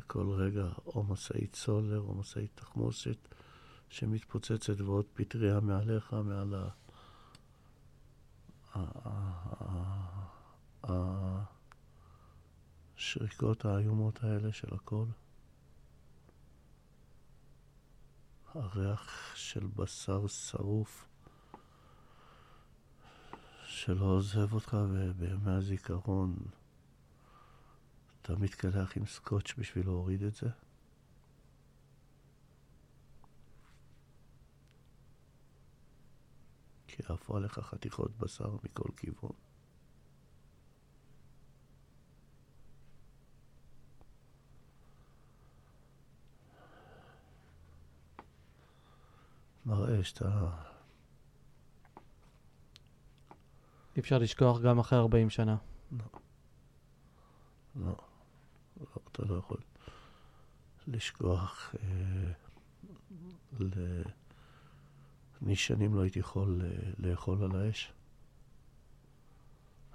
וכל 0.00 0.30
רגע 0.30 0.68
או 0.86 1.02
משאית 1.02 1.54
סולר 1.54 2.00
או 2.00 2.14
משאית 2.14 2.50
תחמושת 2.54 3.28
שמתפוצצת 3.88 4.80
ועוד 4.80 5.06
פטריה 5.14 5.60
מעליך, 5.60 6.12
מעל 6.12 6.54
ה... 6.54 6.68
השריקות 12.96 13.64
האיומות 13.64 14.24
האלה 14.24 14.52
של 14.52 14.74
הכל. 14.74 15.04
הריח 18.54 19.34
של 19.36 19.66
בשר 19.66 20.26
שרוף 20.26 21.08
שלא 23.66 24.04
עוזב 24.04 24.52
אותך, 24.52 24.76
ובימי 24.90 25.50
הזיכרון 25.50 26.36
אתה 28.22 28.36
מתקלח 28.36 28.96
עם 28.96 29.06
סקוץ' 29.06 29.54
בשביל 29.58 29.86
להוריד 29.86 30.22
את 30.22 30.34
זה. 30.34 30.48
כי 36.86 37.02
עפו 37.08 37.36
עליך 37.36 37.58
חתיכות 37.58 38.18
בשר 38.18 38.56
מכל 38.64 38.88
כיוון. 38.96 39.32
מראה 49.68 50.04
שאתה... 50.04 50.50
אי 53.96 54.00
אפשר 54.00 54.18
לשכוח 54.18 54.60
גם 54.60 54.78
אחרי 54.78 54.98
40 54.98 55.30
שנה. 55.30 55.56
לא. 55.92 56.04
לא. 57.76 57.96
לא, 58.80 58.86
אתה 59.12 59.24
לא 59.24 59.34
יכול 59.34 59.60
לשכוח. 60.86 61.74
אה, 61.74 62.32
ל... 63.60 64.02
אני 65.42 65.56
שנים 65.56 65.94
לא 65.94 66.00
הייתי 66.00 66.18
יכול 66.18 66.62
אה, 66.64 66.90
לאכול 66.98 67.44
על 67.44 67.60
האש. 67.60 67.92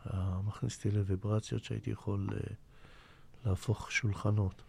היה 0.06 0.40
מכניס 0.44 0.78
אותי 0.78 0.92
לוויברציות 0.92 1.64
שהייתי 1.64 1.90
יכול 1.90 2.30
אה, 2.34 2.54
להפוך 3.46 3.92
שולחנות. 3.92 4.62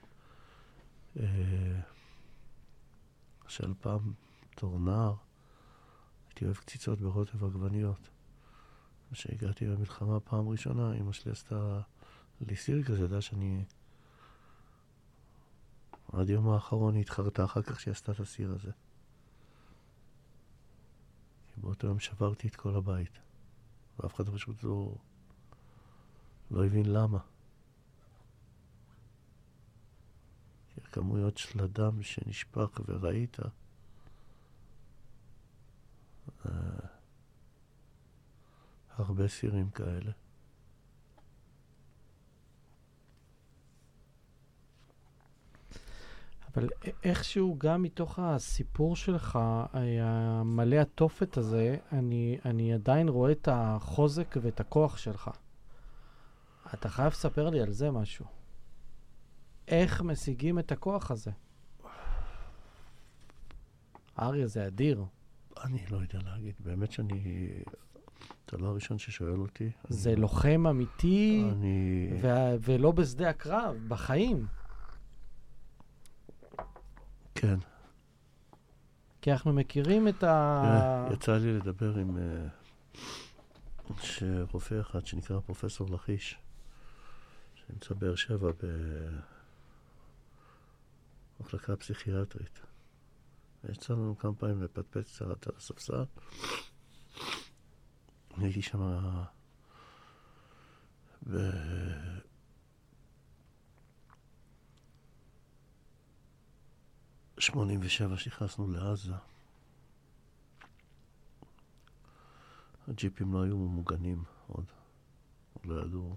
אה, 1.20 1.80
של 3.48 3.74
פעם 3.80 4.12
בתור 4.56 4.78
נער, 4.78 5.14
הייתי 6.28 6.44
אוהב 6.44 6.56
קציצות 6.56 7.00
ברוטב 7.00 7.44
עגבניות. 7.44 8.10
כשהגעתי 9.12 9.66
למלחמה 9.66 10.20
פעם 10.20 10.48
ראשונה, 10.48 10.94
אמא 10.94 11.12
שלי 11.12 11.32
עשתה 11.32 11.80
לי 12.40 12.56
סיר 12.56 12.82
כזה, 12.82 13.04
ידעה 13.04 13.20
שאני... 13.20 13.64
עד 16.12 16.30
יום 16.30 16.48
האחרון 16.48 16.94
היא 16.94 17.02
התחרתה 17.02 17.44
אחר 17.44 17.62
כך 17.62 17.80
שהיא 17.80 17.92
עשתה 17.92 18.12
את 18.12 18.20
הסיר 18.20 18.52
הזה. 18.52 18.70
היא 21.56 21.64
באותו 21.64 21.86
יום 21.86 21.98
שברתי 21.98 22.48
את 22.48 22.56
כל 22.56 22.76
הבית. 22.76 23.18
ואף 23.98 24.14
אחד 24.14 24.28
פשוט 24.28 24.62
לא, 24.62 24.94
לא 26.50 26.66
הבין 26.66 26.86
למה. 26.86 27.18
כי 30.74 30.80
הכמויות 30.84 31.38
של 31.38 31.60
הדם 31.64 32.02
שנשפך 32.02 32.80
וראית, 32.86 33.36
הרבה 38.98 39.28
סירים 39.28 39.70
כאלה. 39.70 40.10
אבל 46.54 46.68
איכשהו 47.02 47.56
גם 47.58 47.82
מתוך 47.82 48.18
הסיפור 48.18 48.96
שלך, 48.96 49.38
המלא 50.02 50.76
התופת 50.76 51.36
הזה, 51.36 51.76
אני, 51.92 52.38
אני 52.44 52.74
עדיין 52.74 53.08
רואה 53.08 53.32
את 53.32 53.48
החוזק 53.52 54.36
ואת 54.42 54.60
הכוח 54.60 54.96
שלך. 54.96 55.30
אתה 56.74 56.88
חייב 56.88 57.12
לספר 57.12 57.50
לי 57.50 57.60
על 57.60 57.72
זה 57.72 57.90
משהו. 57.90 58.26
איך 59.68 60.02
משיגים 60.02 60.58
את 60.58 60.72
הכוח 60.72 61.10
הזה? 61.10 61.30
אריה, 64.18 64.46
זה 64.46 64.66
אדיר. 64.66 65.04
אני 65.62 65.84
לא 65.90 65.96
יודע 65.96 66.18
להגיד, 66.24 66.54
באמת 66.60 66.92
שאני... 66.92 67.48
אתה 68.46 68.56
לא 68.56 68.68
הראשון 68.68 68.98
ששואל 68.98 69.40
אותי. 69.40 69.70
זה 69.88 70.12
אני... 70.12 70.20
לוחם 70.20 70.66
אמיתי, 70.70 71.44
אני... 71.52 72.08
ו... 72.22 72.28
ולא 72.60 72.92
בשדה 72.92 73.30
הקרב, 73.30 73.76
בחיים. 73.88 74.46
כן. 77.34 77.58
כי 79.22 79.32
אנחנו 79.32 79.52
מכירים 79.52 80.08
את 80.08 80.22
ה... 80.22 81.08
יצא 81.12 81.36
לי 81.36 81.52
לדבר 81.52 81.98
עם 81.98 82.16
uh, 82.16 82.20
רופא 84.52 84.80
אחד 84.80 85.06
שנקרא 85.06 85.40
פרופסור 85.40 85.90
לכיש, 85.90 86.38
שנמצא 87.54 87.94
באר 87.94 88.14
שבע 88.14 88.50
במחלקה 91.40 91.76
פסיכיאטרית. 91.76 92.60
יצא 93.72 93.92
לנו 93.92 94.18
כמה 94.18 94.34
פעמים 94.34 94.62
לפטפט 94.62 95.04
קצת 95.06 95.46
על 95.46 95.52
הספסל. 95.56 96.04
הייתי 98.36 98.62
שם 98.62 98.80
ב... 101.30 101.36
87 107.38 108.16
שנכנסנו 108.16 108.70
לעזה, 108.70 109.14
הג'יפים 112.88 113.34
לא 113.34 113.42
היו 113.42 113.56
ממוגנים 113.58 114.24
עוד, 114.46 114.64
לא 115.64 115.82
ידעו 115.82 116.14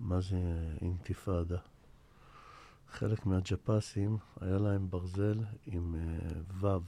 מה 0.00 0.20
זה 0.20 0.36
אינתיפאדה. 0.80 1.58
חלק 2.94 3.26
מהג'פסים 3.26 4.16
היה 4.40 4.58
להם 4.58 4.90
ברזל 4.90 5.40
עם 5.66 5.94
uh, 5.94 5.98
וו. 6.60 6.80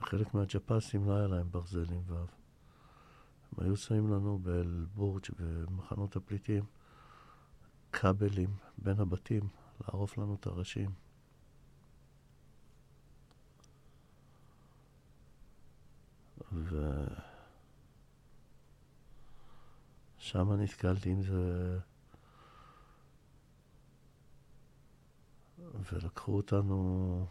חלק 0.00 0.34
מהג'פסים 0.34 1.08
לא 1.08 1.16
היה 1.16 1.26
להם 1.26 1.46
ברזל 1.50 1.92
עם 1.92 2.02
וו. 2.06 2.16
הם 2.16 3.64
היו 3.64 3.76
שמים 3.76 4.12
לנו 4.12 4.38
באל-בורג' 4.38 5.24
במחנות 5.38 6.16
הפליטים 6.16 6.64
כבלים 7.92 8.50
בין 8.78 9.00
הבתים 9.00 9.48
לערוף 9.80 10.18
לנו 10.18 10.34
את 10.34 10.46
הראשים. 10.46 10.90
ושם 20.18 20.52
נתקלתי 20.52 21.10
עם 21.10 21.22
זה, 21.22 21.78
ולקחו 25.92 26.36
אותנו 26.36 27.26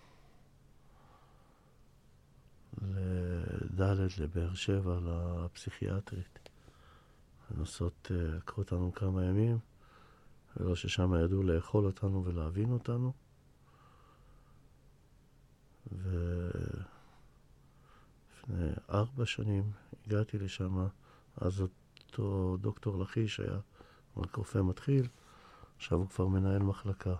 לדלת, 2.81 4.17
לבאר 4.17 4.53
שבע, 4.53 4.99
לפסיכיאטרית. 5.03 6.39
לנסות, 7.51 8.11
אה, 8.11 8.37
לקחו 8.37 8.61
אותנו 8.61 8.91
כמה 8.93 9.25
ימים, 9.25 9.57
ולא 10.57 10.75
ששם 10.75 11.13
ידעו 11.23 11.43
לאכול 11.43 11.85
אותנו 11.85 12.25
ולהבין 12.25 12.71
אותנו. 12.71 13.13
ו... 15.91 16.49
לפני 18.47 18.69
ארבע 18.89 19.25
שנים 19.25 19.71
הגעתי 20.05 20.39
לשם, 20.39 20.87
אז 21.37 21.61
אותו 21.61 22.57
דוקטור 22.61 22.99
לכיש 22.99 23.39
היה 23.39 23.59
רק 24.17 24.35
רופא 24.35 24.57
מתחיל, 24.57 25.07
עכשיו 25.77 25.97
הוא 25.97 26.09
כבר 26.09 26.27
מנהל 26.27 26.63
מחלקה. 26.63 27.15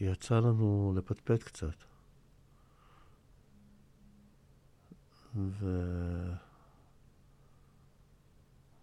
ויצא 0.00 0.40
לנו 0.40 0.94
לפטפט 0.96 1.42
קצת. 1.42 1.74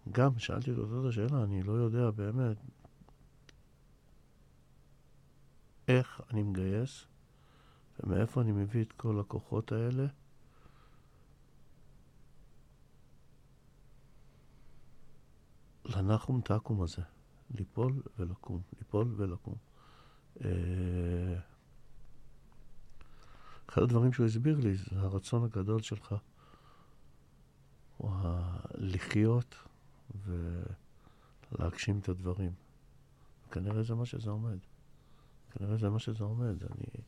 וגם 0.06 0.38
שאלתי 0.38 0.70
אותו 0.70 1.00
את 1.00 1.08
השאלה, 1.08 1.44
אני 1.44 1.62
לא 1.62 1.72
יודע 1.72 2.10
באמת 2.10 2.56
איך 5.88 6.20
אני 6.30 6.42
מגייס 6.42 7.06
ומאיפה 8.00 8.40
אני 8.40 8.52
מביא 8.52 8.82
את 8.82 8.92
כל 8.92 9.20
הכוחות 9.20 9.72
האלה. 9.72 10.06
לנחום 15.96 16.40
תקום 16.40 16.82
הזה, 16.82 17.02
ליפול 17.50 18.02
ולקום, 18.18 18.60
ליפול 18.78 19.14
ולקום. 19.16 19.54
אה, 20.44 21.38
אחד 23.68 23.82
הדברים 23.82 24.12
שהוא 24.12 24.26
הסביר 24.26 24.58
לי 24.58 24.74
זה 24.74 25.00
הרצון 25.00 25.44
הגדול 25.44 25.82
שלך, 25.82 26.14
הוא 27.96 28.10
לחיות 28.74 29.54
ולהגשים 31.52 31.98
את 31.98 32.08
הדברים. 32.08 32.52
כנראה 33.50 33.82
זה 33.82 33.94
מה 33.94 34.06
שזה 34.06 34.30
עומד. 34.30 34.58
כנראה 35.50 35.76
זה 35.76 35.90
מה 35.90 35.98
שזה 35.98 36.24
עומד. 36.24 36.62
אני... 36.62 37.04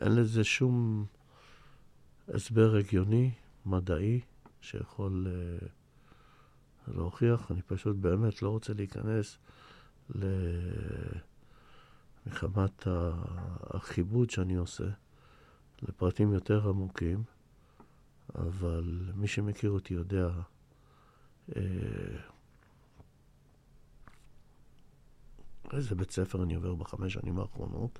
אין 0.00 0.14
לזה 0.14 0.44
שום 0.44 1.06
הסבר 2.28 2.76
הגיוני, 2.76 3.30
מדעי, 3.66 4.20
שיכול 4.60 5.26
uh, 5.26 5.64
להוכיח. 6.88 7.50
אני 7.50 7.62
פשוט 7.62 7.96
באמת 7.96 8.42
לא 8.42 8.48
רוצה 8.48 8.72
להיכנס 8.74 9.38
ל... 10.14 10.24
מחמת 12.26 12.86
הכיבוד 13.70 14.30
שאני 14.30 14.54
עושה 14.54 14.84
לפרטים 15.82 16.32
יותר 16.32 16.68
עמוקים, 16.68 17.22
אבל 18.34 19.12
מי 19.14 19.28
שמכיר 19.28 19.70
אותי 19.70 19.94
יודע 19.94 20.28
uh, 21.50 21.54
איזה 25.72 25.94
בית 25.94 26.10
ספר 26.10 26.42
אני 26.42 26.54
עובר 26.54 26.74
בחמש 26.74 27.12
שנים 27.12 27.38
האחרונות, 27.38 27.98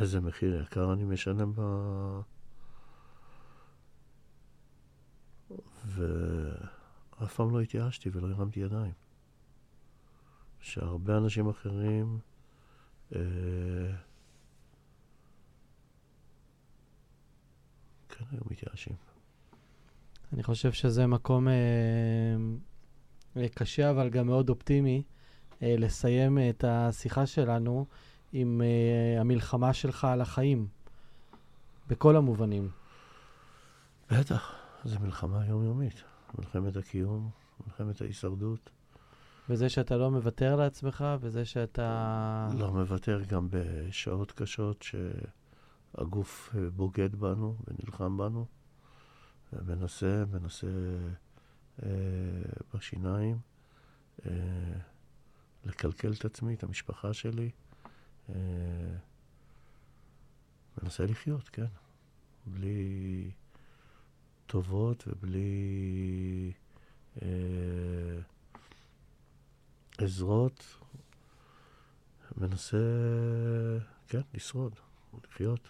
איזה 0.00 0.20
מחיר 0.20 0.62
יקר 0.62 0.92
אני 0.92 1.04
משלם 1.04 1.52
ב... 1.54 1.60
ואף 5.88 7.34
פעם 7.34 7.50
לא 7.50 7.60
התייאשתי 7.60 8.10
ולא 8.12 8.28
הרמתי 8.28 8.60
ידיים. 8.60 8.92
שהרבה 10.60 11.16
אנשים 11.16 11.48
אחרים 11.48 12.18
אה... 13.14 13.20
כן 18.08 18.24
היו 18.32 18.40
מתייאשים. 18.50 18.96
אני 20.32 20.42
חושב 20.42 20.72
שזה 20.72 21.06
מקום 21.06 21.48
אה, 21.48 21.54
קשה, 23.54 23.90
אבל 23.90 24.08
גם 24.08 24.26
מאוד 24.26 24.48
אופטימי. 24.48 25.02
אה, 25.62 25.74
לסיים 25.78 26.38
את 26.50 26.64
השיחה 26.68 27.26
שלנו 27.26 27.86
עם 28.32 28.62
אה, 28.62 29.20
המלחמה 29.20 29.72
שלך 29.72 30.04
על 30.04 30.20
החיים, 30.20 30.68
בכל 31.88 32.16
המובנים. 32.16 32.70
בטח, 34.10 34.57
זו 34.88 35.00
מלחמה 35.00 35.46
יומיומית. 35.46 36.02
מלחמת 36.38 36.76
הקיום, 36.76 37.30
מלחמת 37.66 38.00
ההישרדות. 38.00 38.70
וזה 39.48 39.68
שאתה 39.68 39.96
לא 39.96 40.10
מוותר 40.10 40.56
לעצמך, 40.56 41.04
וזה 41.20 41.44
שאתה... 41.44 42.48
לא 42.58 42.72
מוותר 42.72 43.22
גם 43.28 43.48
בשעות 43.50 44.32
קשות 44.32 44.84
שהגוף 45.94 46.54
בוגד 46.76 47.16
בנו 47.16 47.56
ונלחם 47.66 48.16
בנו, 48.16 48.46
ומנסה, 49.52 50.24
מנסה 50.32 50.66
אה, 51.82 51.88
בשיניים. 52.74 53.38
אה, 54.26 54.32
לקלקל 55.64 56.12
את 56.12 56.24
עצמי, 56.24 56.54
את 56.54 56.62
המשפחה 56.62 57.12
שלי, 57.12 57.50
אה, 58.28 58.34
מנסה 60.82 61.06
לחיות, 61.06 61.48
כן. 61.48 61.66
בלי 62.46 63.30
טובות 64.48 65.04
ובלי 65.06 66.52
אה, 67.22 67.28
עזרות. 69.98 70.64
מנסה, 72.36 72.76
כן, 74.08 74.20
לשרוד, 74.34 74.72
לחיות. 75.24 75.68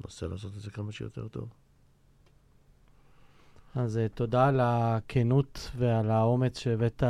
מנסה 0.00 0.26
לעשות 0.26 0.52
את 0.56 0.60
זה 0.60 0.70
כמה 0.70 0.92
שיותר 0.92 1.28
טוב. 1.28 1.48
אז 3.74 3.96
uh, 3.96 4.14
תודה 4.14 4.48
על 4.48 4.60
הכנות 4.62 5.70
ועל 5.76 6.10
האומץ 6.10 6.58
שהבאת 6.58 7.02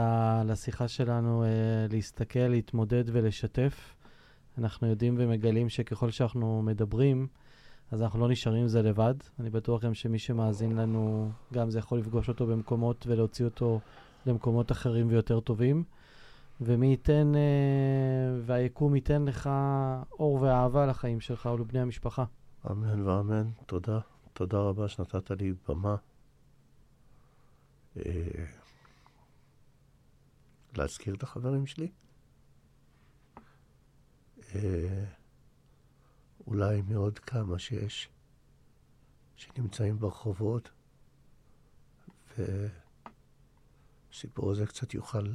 לשיחה 0.45 0.88
שלנו 0.88 1.45
uh, 1.45 1.47
להסתכל, 1.92 2.38
להתמודד 2.38 3.05
ולשתף. 3.07 3.95
אנחנו 4.59 4.86
יודעים 4.86 5.14
ומגלים 5.18 5.68
שככל 5.68 6.11
שאנחנו 6.11 6.62
מדברים, 6.62 7.26
אז 7.95 8.03
אנחנו 8.03 8.20
לא 8.20 8.28
נשארים 8.28 8.62
עם 8.62 8.68
זה 8.68 8.82
לבד. 8.82 9.14
אני 9.40 9.51
בטוח 9.51 9.82
גם 9.82 9.95
שמי 9.95 10.18
שמאזין 10.18 10.76
לנו, 10.76 11.30
גם 11.53 11.70
זה 11.70 11.78
יכול 11.78 11.99
לפגוש 11.99 12.28
אותו 12.28 12.47
במקומות 12.47 13.07
ולהוציא 13.07 13.45
אותו 13.45 13.80
למקומות 14.26 14.72
אחרים 14.72 15.09
ויותר 15.09 15.40
טובים. 15.40 15.84
ומי 16.61 16.86
ייתן, 16.86 17.32
uh, 17.34 17.38
והיקום 18.47 18.95
ייתן 18.95 19.24
לך 19.24 19.51
אור 20.12 20.42
ואהבה 20.42 20.86
לחיים 20.86 21.20
שלך 21.20 21.47
ולבני 21.47 21.80
המשפחה. 21.80 22.24
אמן 22.70 23.03
ואמן. 23.03 23.51
תודה. 23.66 23.99
תודה 24.32 24.59
רבה 24.59 24.88
שנתת 24.88 25.30
לי 25.30 25.53
במה. 25.68 25.97
אה, 27.97 28.03
להזכיר 30.76 31.14
את 31.14 31.22
החברים 31.22 31.66
שלי. 31.66 31.88
אה, 34.55 35.05
אולי 36.47 36.82
מעוד 36.82 37.18
כמה 37.18 37.59
שיש, 37.59 38.09
שנמצאים 39.36 39.99
ברחובות, 39.99 40.70
וסיפור 44.12 44.51
הזה 44.51 44.66
קצת 44.66 44.95
יוכל 44.95 45.34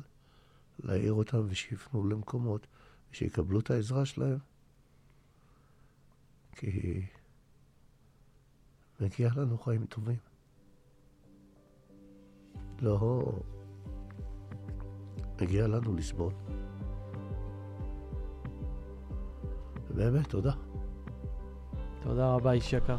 להעיר 0.80 1.14
אותם 1.14 1.46
ושיפנו 1.50 2.10
למקומות, 2.10 2.68
ושיקבלו 3.12 3.60
את 3.60 3.72
העזרה 3.72 4.06
שלהם. 4.06 4.38
כי 6.52 7.06
מגיע 9.00 9.30
לנו 9.36 9.58
חיים 9.58 9.86
טובים. 9.86 10.18
לא, 12.82 13.32
מגיע 15.42 15.68
לנו 15.68 15.96
לסבול. 15.96 16.34
באמת, 19.96 20.30
תודה. 20.30 20.69
תודה 22.04 22.34
רבה, 22.34 22.52
איש 22.52 22.74
יקר. 22.74 22.98